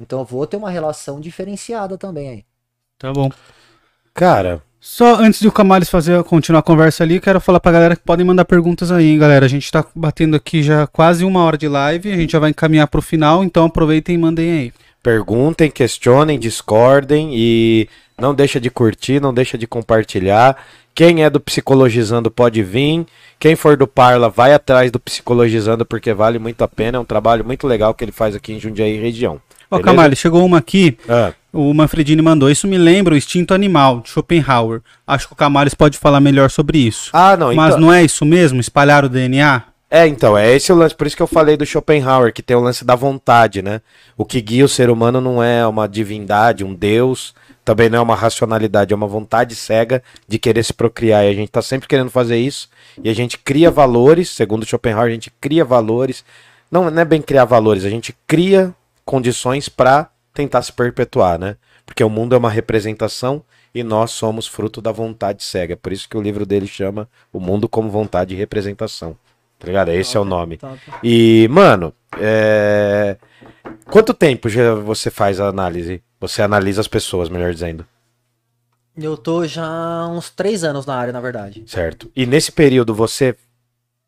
[0.00, 2.44] Então eu vou ter uma relação diferenciada também aí.
[2.98, 3.28] Tá bom.
[4.14, 7.96] Cara, Só antes de o Camales fazer continuar a conversa ali, quero falar pra galera
[7.96, 9.44] que podem mandar perguntas aí, hein, galera.
[9.44, 12.50] A gente tá batendo aqui já quase uma hora de live, a gente já vai
[12.50, 14.72] encaminhar pro final, então aproveitem e mandem aí.
[15.02, 20.56] perguntem, questionem, discordem e não deixa de curtir, não deixa de compartilhar,
[20.98, 23.06] Quem é do Psicologizando pode vir.
[23.38, 26.98] Quem for do Parla, vai atrás do Psicologizando, porque vale muito a pena.
[26.98, 29.40] É um trabalho muito legal que ele faz aqui em Jundiaí região.
[29.70, 29.78] Ó?
[29.78, 30.98] Camale, chegou uma aqui.
[31.08, 32.50] Ah, O Manfredini mandou.
[32.50, 34.82] Isso me lembra o instinto animal, de Schopenhauer.
[35.06, 37.10] Acho que o Camales pode falar melhor sobre isso.
[37.12, 38.60] Ah, não, Mas então- não é isso mesmo?
[38.60, 39.62] Espalhar o DNA?
[39.90, 40.94] É, então, é esse o lance.
[40.94, 43.80] Por isso que eu falei do Schopenhauer, que tem o lance da vontade, né?
[44.18, 47.34] O que guia o ser humano não é uma divindade, um deus,
[47.64, 51.24] também não é uma racionalidade, é uma vontade cega de querer se procriar.
[51.24, 52.68] E a gente tá sempre querendo fazer isso.
[53.02, 56.22] E a gente cria valores, segundo Schopenhauer, a gente cria valores.
[56.70, 58.74] Não, não é bem criar valores, a gente cria
[59.06, 61.56] condições para tentar se perpetuar, né?
[61.84, 63.42] Porque o mundo é uma representação
[63.74, 65.76] e nós somos fruto da vontade cega.
[65.76, 69.16] Por isso que o livro dele chama O Mundo como Vontade e Representação.
[69.58, 69.90] Tá ligado?
[69.90, 70.60] Esse é o nome.
[71.02, 73.16] E, mano, é...
[73.86, 76.00] quanto tempo já você faz a análise?
[76.20, 77.84] Você analisa as pessoas, melhor dizendo,
[78.96, 81.64] Eu tô já uns três anos na área, na verdade.
[81.66, 82.08] certo?
[82.14, 83.34] E nesse período você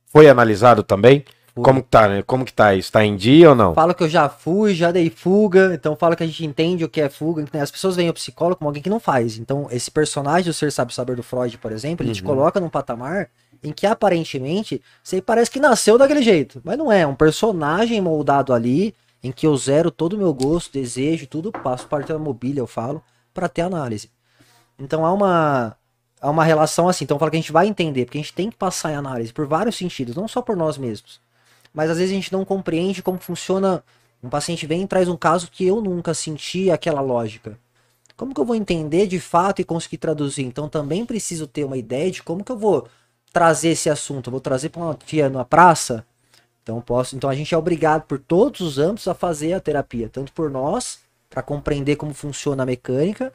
[0.06, 1.24] foi analisado também?
[1.54, 1.64] Fui.
[1.64, 2.22] Como que tá, né?
[2.22, 2.90] Como que tá isso?
[2.92, 3.74] Tá em dia ou não?
[3.74, 6.88] Falo que eu já fui, já dei fuga, então falo que a gente entende o
[6.88, 7.44] que é fuga.
[7.52, 7.60] né?
[7.60, 9.36] As pessoas veem o psicólogo como alguém que não faz.
[9.38, 12.26] Então, esse personagem, o Ser Sabe Saber do Freud, por exemplo, ele te Uhum.
[12.28, 13.28] coloca num patamar
[13.62, 16.60] em que aparentemente você parece que nasceu daquele jeito.
[16.64, 20.32] Mas não é, é um personagem moldado ali, em que eu zero todo o meu
[20.32, 23.02] gosto, desejo, tudo, passo parte da mobília, eu falo,
[23.34, 24.08] para ter análise.
[24.78, 25.76] Então há uma,
[26.20, 27.04] há uma relação assim.
[27.04, 29.32] Então fala que a gente vai entender, porque a gente tem que passar em análise
[29.32, 31.20] por vários sentidos, não só por nós mesmos.
[31.72, 33.82] Mas às vezes a gente não compreende como funciona.
[34.22, 37.58] Um paciente vem e traz um caso que eu nunca senti aquela lógica.
[38.16, 40.42] Como que eu vou entender de fato e conseguir traduzir?
[40.44, 42.86] Então também preciso ter uma ideia de como que eu vou
[43.32, 44.28] trazer esse assunto.
[44.28, 46.04] Eu vou trazer para uma tia na praça.
[46.62, 47.16] Então posso.
[47.16, 50.50] Então a gente é obrigado por todos os âmbitos a fazer a terapia, tanto por
[50.50, 50.98] nós
[51.30, 53.32] para compreender como funciona a mecânica,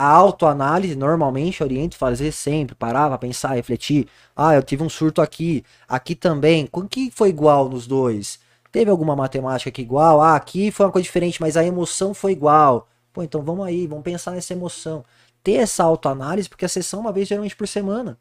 [0.00, 4.08] a autoanálise normalmente oriento fazer sempre, parar pra pensar, refletir.
[4.34, 6.66] Ah, eu tive um surto aqui, aqui também.
[6.72, 8.38] O que foi igual nos dois?
[8.72, 10.22] Teve alguma matemática aqui igual?
[10.22, 12.88] Ah, aqui foi uma coisa diferente, mas a emoção foi igual.
[13.12, 15.04] Pô, então vamos aí, vamos pensar nessa emoção.
[15.44, 18.16] Ter essa autoanálise, porque a sessão é uma vez geralmente por semana.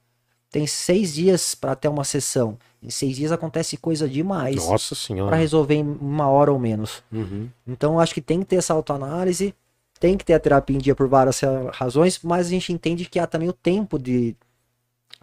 [0.51, 2.57] Tem seis dias para ter uma sessão.
[2.83, 5.35] Em seis dias acontece coisa demais Nossa para senhora.
[5.37, 7.01] resolver em uma hora ou menos.
[7.09, 7.47] Uhum.
[7.65, 9.55] Então eu acho que tem que ter essa autoanálise,
[9.99, 13.05] tem que ter a terapia em dia por várias ra- razões, mas a gente entende
[13.05, 14.35] que há também o tempo de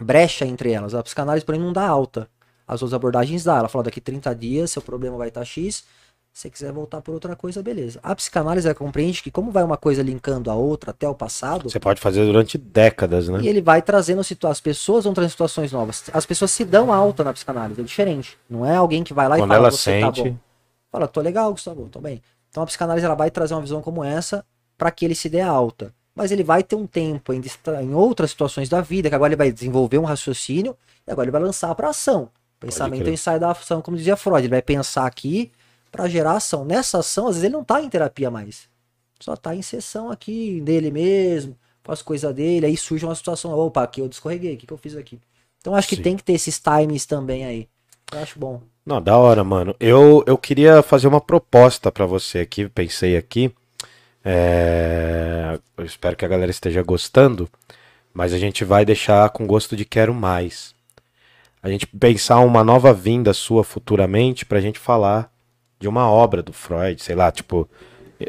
[0.01, 0.95] brecha entre elas.
[0.95, 2.29] A psicanálise, porém, não dá alta.
[2.67, 3.59] As outras abordagens dá.
[3.59, 5.85] Ela fala daqui 30 dias, seu problema vai estar X.
[6.33, 7.99] Se você quiser voltar por outra coisa, beleza.
[8.03, 11.71] A psicanálise ela compreende que, como vai uma coisa linkando a outra até o passado,
[11.71, 13.41] Você pode fazer durante décadas, né?
[13.41, 14.59] e ele vai trazendo situações.
[14.59, 16.05] As pessoas vão trazendo situações novas.
[16.13, 18.37] As pessoas se dão alta na psicanálise, é diferente.
[18.51, 20.37] Não é alguém que vai lá Quando e fala, ela você tá sente- bom.
[20.93, 22.21] Fala, tô legal, Gustavo, tô bem.
[22.51, 24.45] Então a psicanálise ela vai trazer uma visão como essa
[24.77, 25.95] para que ele se dê alta.
[26.15, 27.43] Mas ele vai ter um tempo em,
[27.83, 31.33] em outras situações da vida, que agora ele vai desenvolver um raciocínio e agora ele
[31.33, 32.31] vai lançar para ação.
[32.59, 34.41] Pensamento é o ensaio da ação, como dizia Freud.
[34.41, 35.53] Ele vai pensar aqui
[35.93, 36.65] para gerar ação.
[36.65, 38.69] Nessa ação, às vezes ele não tá em terapia mais.
[39.21, 43.83] Só tá em sessão aqui dele mesmo, faz coisa dele, aí surge uma situação, opa,
[43.83, 45.19] aqui eu descorreguei, o que, que eu fiz aqui?
[45.59, 46.03] Então acho que Sim.
[46.03, 47.69] tem que ter esses times também aí.
[48.13, 48.61] Eu acho bom.
[48.85, 49.75] Não, da hora, mano.
[49.81, 53.53] Eu, eu queria fazer uma proposta pra você aqui, pensei aqui.
[54.29, 57.49] É, Eu espero que a galera esteja gostando,
[58.13, 60.75] mas a gente vai deixar com gosto de quero mais.
[61.63, 65.31] A gente pensar uma nova vinda sua futuramente pra gente falar
[65.79, 67.69] de uma obra do Freud, sei lá, tipo,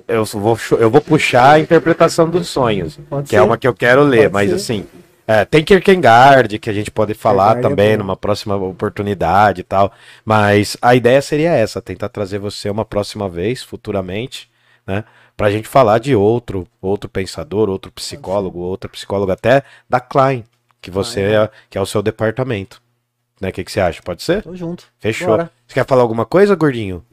[0.07, 3.45] eu vou, eu vou puxar a interpretação dos sonhos, Pode que é ser.
[3.45, 4.55] uma que eu quero ler, Pode mas ser.
[4.55, 4.85] assim,
[5.25, 8.03] é, tem Kierkegaard, que a gente pode falar Kierkegaard é também bom.
[8.03, 9.91] numa próxima oportunidade e tal.
[10.25, 14.49] Mas a ideia seria essa, tentar trazer você uma próxima vez, futuramente,
[14.85, 15.03] né?
[15.37, 20.43] Pra gente falar de outro, outro pensador, outro psicólogo, outra psicóloga até da Klein,
[20.81, 22.81] que você Klein, é, que é o seu departamento.
[23.39, 23.49] Né?
[23.49, 24.01] O que, que você acha?
[24.01, 24.41] Pode ser?
[24.41, 24.85] Tô junto.
[24.99, 25.27] Fechou.
[25.27, 25.51] Bora.
[25.67, 27.05] Você quer falar alguma coisa, gordinho?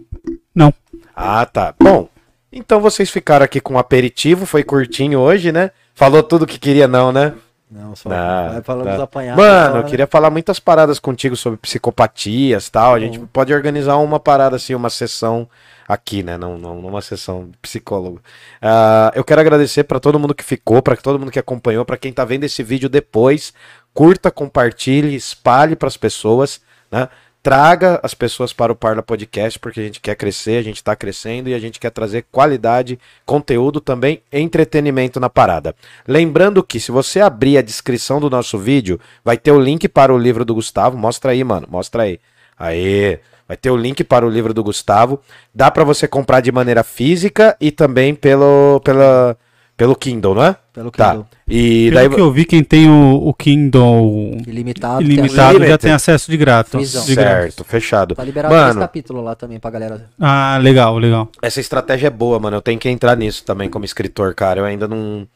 [0.55, 0.73] Não.
[1.15, 1.75] Ah, tá.
[1.79, 2.09] Bom,
[2.51, 5.71] então vocês ficaram aqui com um aperitivo, foi curtinho hoje, né?
[5.95, 7.35] Falou tudo que queria, não, né?
[7.71, 8.93] Não, só Não, vai falando tá.
[8.93, 9.45] dos apanhados.
[9.45, 9.81] Mano, agora.
[9.81, 12.95] eu queria falar muitas paradas contigo sobre psicopatias tal.
[12.95, 15.49] A gente pode organizar uma parada assim, uma sessão
[15.87, 16.37] aqui, né?
[16.37, 18.21] Não, não numa sessão psicólogo.
[18.61, 21.97] Ah, eu quero agradecer pra todo mundo que ficou, pra todo mundo que acompanhou, pra
[21.97, 23.53] quem tá vendo esse vídeo depois.
[23.93, 26.61] Curta, compartilhe, espalhe pras pessoas,
[26.91, 27.09] né?
[27.43, 30.97] Traga as pessoas para o Parla Podcast, porque a gente quer crescer, a gente está
[30.97, 35.77] crescendo e a gente quer trazer qualidade, conteúdo também, entretenimento na parada.
[36.09, 40.15] Lembrando que se você abrir a descrição do nosso vídeo, vai ter o link para
[40.15, 40.97] o livro do Gustavo.
[40.97, 42.19] Mostra aí, mano, mostra aí.
[42.59, 43.21] Aê!
[43.47, 45.21] Vai ter o link para o livro do Gustavo.
[45.55, 49.37] Dá para você comprar de maneira física e também pelo, pela,
[49.77, 50.57] Pelo Kindle, não é?
[50.73, 51.11] Pelo Tá.
[51.11, 51.27] Kindle.
[51.47, 55.03] E Pelo daí que eu vi, quem tem o, o Kindle Ilimitado.
[55.03, 56.73] ilimitado tem já tem acesso de grátis.
[56.75, 57.05] Visão.
[57.05, 57.55] De grátis.
[57.55, 58.15] certo, fechado.
[58.15, 60.09] Tá liberado três Mano, capítulos lá também pra galera.
[60.19, 61.29] Ah, legal, legal.
[61.43, 62.57] essa estratégia é boa, mano.
[62.57, 64.61] Eu tenho que entrar nisso também como escritor, cara.
[64.61, 65.27] Eu ainda não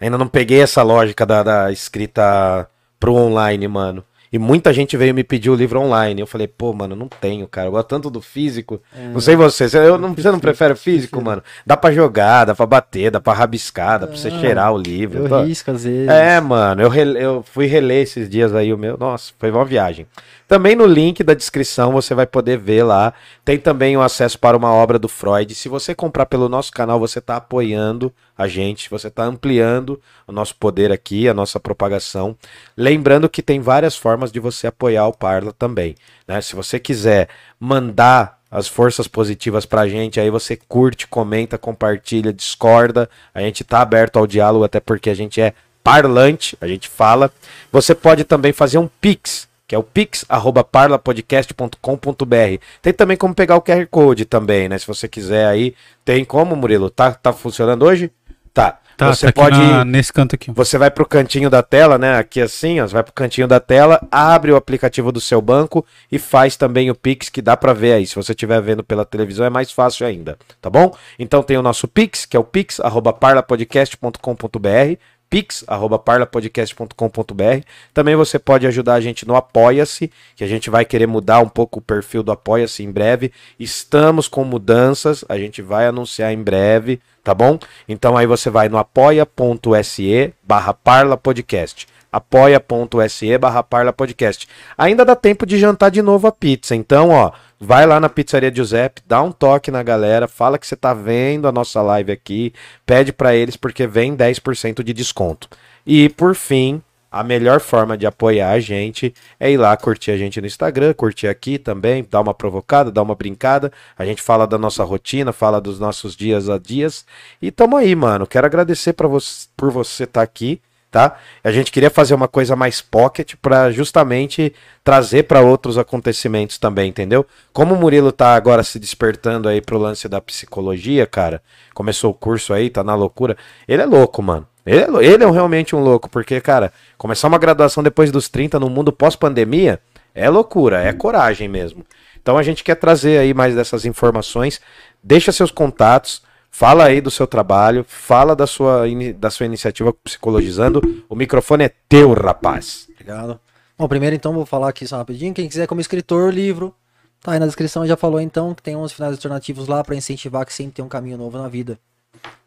[0.00, 2.68] ainda não peguei essa lógica da, da escrita
[3.00, 4.04] pro online, mano.
[4.32, 6.20] E muita gente veio me pedir o livro online.
[6.20, 7.68] Eu falei, pô, mano, não tenho, cara.
[7.68, 8.80] Eu gosto tanto do físico.
[9.12, 9.68] Não sei você.
[9.68, 11.42] Você, eu não, você não prefere físico, mano?
[11.66, 15.20] Dá pra jogar, dá pra bater, dá pra rabiscar, dá pra você cheirar o livro.
[15.24, 16.08] Eu Tô- risco às vezes.
[16.08, 18.96] É, mano, eu, eu fui reler esses dias aí o meu.
[18.98, 20.06] Nossa, foi uma viagem.
[20.48, 23.12] Também no link da descrição você vai poder ver lá.
[23.44, 25.54] Tem também o acesso para uma obra do Freud.
[25.54, 30.32] Se você comprar pelo nosso canal, você está apoiando a gente, você está ampliando o
[30.32, 32.34] nosso poder aqui, a nossa propagação.
[32.74, 35.94] Lembrando que tem várias formas de você apoiar o Parla também.
[36.26, 36.40] Né?
[36.40, 37.28] Se você quiser
[37.60, 43.10] mandar as forças positivas pra gente, aí você curte, comenta, compartilha, discorda.
[43.34, 45.52] A gente tá aberto ao diálogo, até porque a gente é
[45.84, 47.30] parlante, a gente fala.
[47.70, 52.62] Você pode também fazer um Pix, que é o pix@parlapodcast.com.br.
[52.82, 54.78] Tem também como pegar o QR Code também, né?
[54.78, 56.90] Se você quiser aí, tem como, Murilo?
[56.90, 58.10] Tá, tá funcionando hoje?
[58.52, 58.78] Tá.
[58.96, 60.50] Tá, você tá pode na- nesse canto aqui.
[60.50, 62.18] você vai pro cantinho da tela, né?
[62.18, 65.86] Aqui assim, ó, você vai pro cantinho da tela, abre o aplicativo do seu banco
[66.10, 68.04] e faz também o Pix, que dá pra ver aí.
[68.08, 70.92] Se você estiver vendo pela televisão é mais fácil ainda, tá bom?
[71.16, 74.98] Então tem o nosso Pix, que é o pix@parlapodcast.com.br,
[75.28, 77.64] pix@parlapodcast.com.br.
[77.92, 81.48] Também você pode ajudar a gente no Apoia-se, que a gente vai querer mudar um
[81.48, 83.32] pouco o perfil do Apoia-se em breve.
[83.58, 87.58] Estamos com mudanças, a gente vai anunciar em breve, tá bom?
[87.88, 94.48] Então aí você vai no apoia.se barra parlapodcast apoia.se barra parlapodcast.
[94.76, 98.54] Ainda dá tempo de jantar de novo a pizza, então ó, vai lá na Pizzaria
[98.54, 102.52] Giuseppe, dá um toque na galera, fala que você tá vendo a nossa live aqui,
[102.86, 105.48] pede pra eles porque vem 10% de desconto.
[105.86, 110.16] E por fim, a melhor forma de apoiar a gente é ir lá curtir a
[110.16, 113.72] gente no Instagram, curtir aqui também, dar uma provocada, dar uma brincada.
[113.96, 117.06] A gente fala da nossa rotina, fala dos nossos dias a dias.
[117.40, 118.26] E tamo aí, mano.
[118.26, 121.16] Quero agradecer pra você, por você estar aqui, tá?
[121.44, 126.88] A gente queria fazer uma coisa mais pocket pra justamente trazer pra outros acontecimentos também,
[126.88, 127.26] entendeu?
[127.52, 131.42] Como o Murilo tá agora se despertando aí pro lance da psicologia, cara,
[131.74, 133.36] começou o curso aí, tá na loucura.
[133.66, 134.46] Ele é louco, mano.
[134.64, 138.60] Ele é, ele é realmente um louco, porque, cara, começar uma graduação depois dos 30
[138.60, 139.80] no mundo pós-pandemia
[140.14, 141.84] é loucura, é coragem mesmo.
[142.20, 144.60] Então a gente quer trazer aí mais dessas informações.
[145.02, 148.84] Deixa seus contatos, fala aí do seu trabalho, fala da sua,
[149.16, 151.04] da sua iniciativa Psicologizando.
[151.08, 152.88] O microfone é teu, rapaz.
[152.92, 153.40] Obrigado.
[153.76, 155.32] Bom, primeiro então vou falar aqui só rapidinho.
[155.32, 156.74] Quem quiser como escritor, livro.
[157.20, 160.46] Tá aí na descrição, já falou então que tem uns finais alternativos lá pra incentivar
[160.46, 161.78] que sempre tem um caminho novo na vida.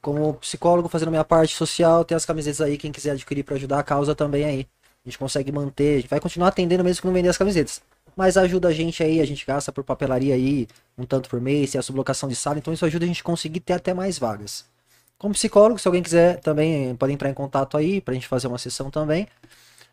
[0.01, 3.79] Como psicólogo, fazendo minha parte social, tem as camisetas aí, quem quiser adquirir pra ajudar
[3.79, 4.67] a causa também aí.
[5.05, 7.81] A gente consegue manter, a gente vai continuar atendendo mesmo que não vender as camisetas.
[8.15, 11.71] Mas ajuda a gente aí, a gente gasta por papelaria aí, um tanto por mês,
[11.71, 14.19] tem a sublocação de sala, então isso ajuda a gente a conseguir ter até mais
[14.19, 14.65] vagas.
[15.17, 18.57] Como psicólogo, se alguém quiser também pode entrar em contato aí pra gente fazer uma
[18.57, 19.27] sessão também.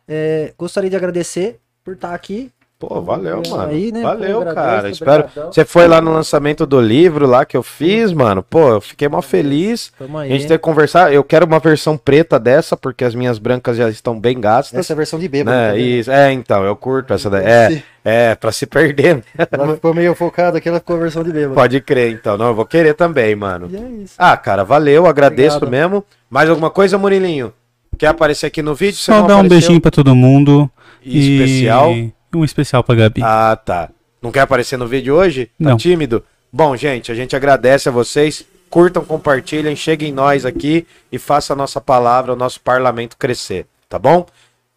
[0.07, 2.51] É, gostaria de agradecer por estar aqui.
[2.79, 3.69] Pô, valeu, mano.
[3.71, 4.89] aí, né, valeu, pô, agradeço, cara.
[4.89, 5.19] Espero.
[5.25, 5.51] obrigadão.
[5.51, 8.41] Você foi lá no lançamento do livro lá que eu fiz, mano.
[8.41, 9.91] Pô, eu fiquei mó feliz.
[9.99, 10.29] Tamo A aí.
[10.29, 11.13] gente ter que conversar.
[11.13, 14.79] Eu quero uma versão preta dessa, porque as minhas brancas já estão bem gastas.
[14.79, 15.57] Essa é a versão de bêbado.
[15.57, 15.77] né?
[15.77, 16.09] Isso.
[16.09, 17.43] É, então, eu curto essa daí.
[17.45, 19.25] É, é, pra se perder.
[19.51, 21.55] Ela ficou meio focada aqui, ela ficou a versão de bêbado.
[21.55, 22.37] Pode crer, então.
[22.37, 23.67] Não, eu vou querer também, mano.
[23.69, 24.13] E é isso.
[24.17, 25.71] Ah, cara, valeu, agradeço Obrigado.
[25.91, 26.05] mesmo.
[26.29, 27.51] Mais alguma coisa, Murilinho?
[27.97, 28.95] Quer aparecer aqui no vídeo?
[28.95, 29.49] Só dar um apareceu?
[29.49, 30.71] beijinho pra todo mundo.
[31.03, 31.93] E especial?
[32.33, 33.21] E um especial pra Gabi.
[33.23, 33.89] Ah, tá.
[34.21, 35.45] Não quer aparecer no vídeo hoje?
[35.45, 35.77] Tá Não.
[35.77, 36.23] tímido?
[36.51, 38.45] Bom, gente, a gente agradece a vocês.
[38.69, 43.97] Curtam, compartilhem, cheguem nós aqui e faça a nossa palavra, o nosso parlamento crescer, tá
[43.97, 44.27] bom?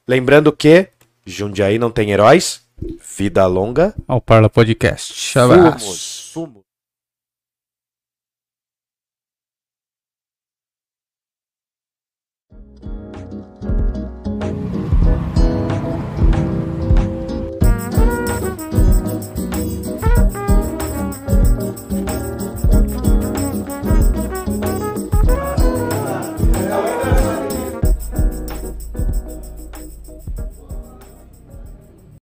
[0.09, 0.89] Lembrando que
[1.27, 2.63] Jundiaí não tem heróis,
[3.15, 5.39] vida longa, Ao Parla Podcast.
[5.39, 5.79] Abraço.
[5.85, 6.62] fumos, fumos.